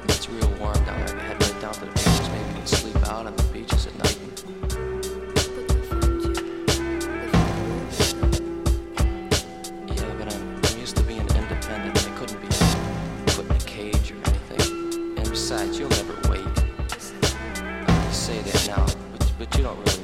[0.00, 1.16] and it's real warm down there.
[1.18, 4.18] I head right down to the beach, maybe sleep out on the beaches at night.
[9.86, 12.08] Yeah, but I'm, I'm used to being independent.
[12.08, 12.48] I couldn't be
[13.26, 15.18] put in a cage or anything.
[15.18, 16.40] And besides, you'll never wait.
[16.40, 20.01] You say that now, but, but you don't really.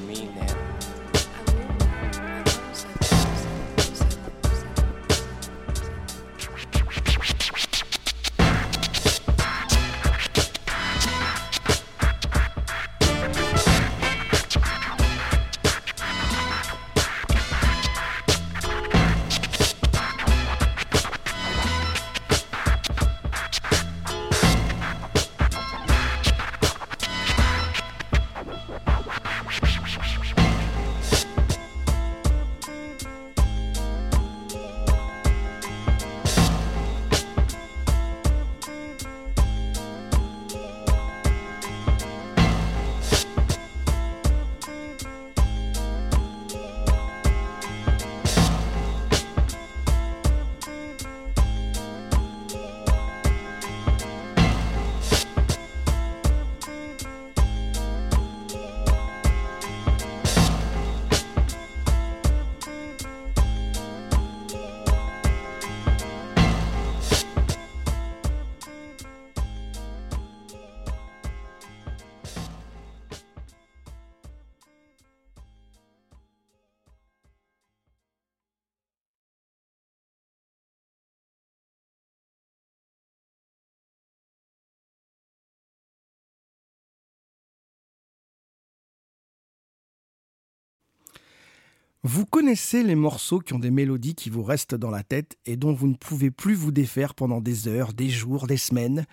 [92.10, 95.58] Vous connaissez les morceaux qui ont des mélodies qui vous restent dans la tête et
[95.58, 99.04] dont vous ne pouvez plus vous défaire pendant des heures, des jours, des semaines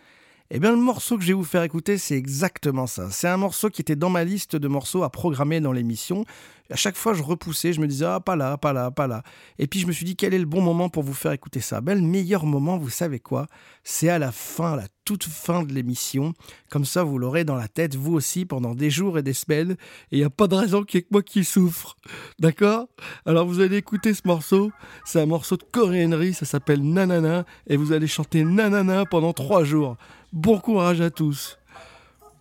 [0.58, 3.12] Eh bien, le morceau que je vais vous faire écouter, c'est exactement ça.
[3.12, 6.24] C'est un morceau qui était dans ma liste de morceaux à programmer dans l'émission.
[6.70, 9.22] À chaque fois, je repoussais, je me disais, ah, pas là, pas là, pas là.
[9.60, 11.60] Et puis, je me suis dit, quel est le bon moment pour vous faire écouter
[11.60, 11.82] ça?
[11.82, 13.48] Ben, Le meilleur moment, vous savez quoi?
[13.84, 16.34] C'est à la fin, la toute fin de l'émission.
[16.72, 19.74] Comme ça, vous l'aurez dans la tête, vous aussi, pendant des jours et des semaines.
[20.12, 21.98] Et il n'y a pas de raison qu'il y ait que moi qui souffre.
[22.40, 22.88] D'accord?
[23.26, 24.72] Alors, vous allez écouter ce morceau.
[25.04, 27.46] C'est un morceau de coréennerie, ça s'appelle Nanana.
[27.68, 29.98] Et vous allez chanter Nanana pendant trois jours.
[30.36, 31.58] Bon courage à tous.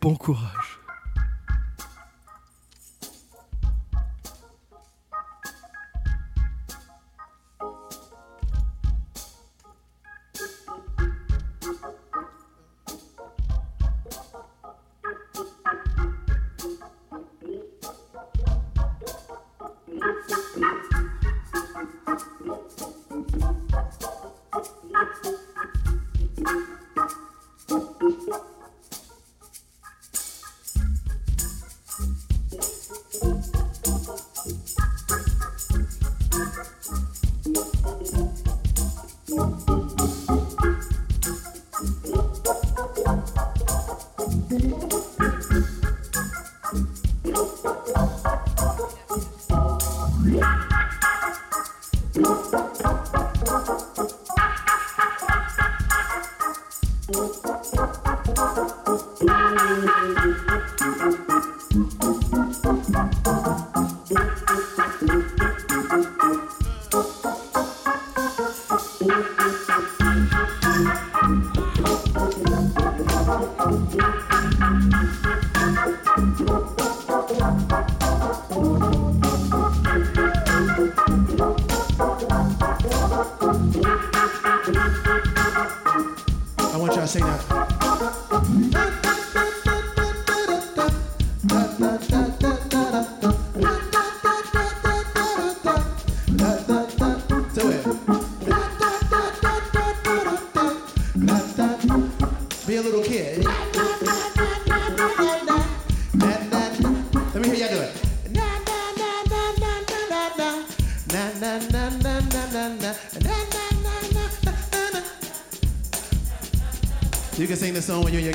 [0.00, 0.80] Bon courage.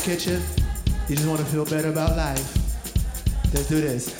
[0.09, 0.41] Kitchen.
[1.07, 2.55] You just want to feel better about life.
[3.53, 4.18] Let's do this.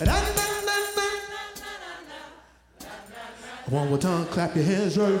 [0.00, 0.08] One
[3.90, 5.20] more time, clap your hands right.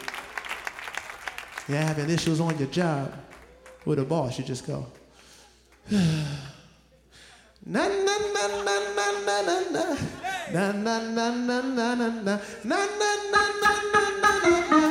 [1.67, 3.13] You're having issues on your job
[3.85, 4.85] with a boss, you just go.
[7.65, 9.85] Na na na na na na na na
[10.51, 14.90] na na na na na na na na na na na na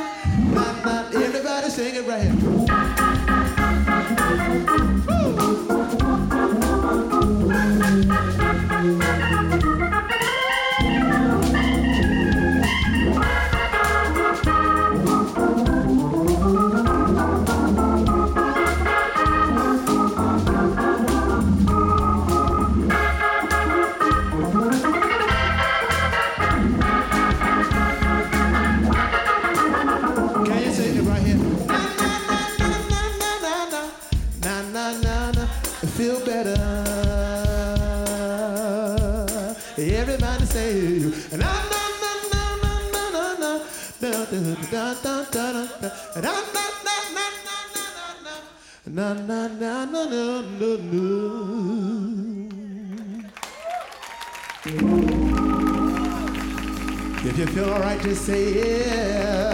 [57.23, 59.51] If you feel alright, just say yes.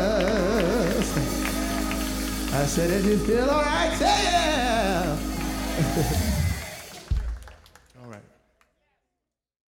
[2.53, 5.17] I said, if you feel alright, say yeah.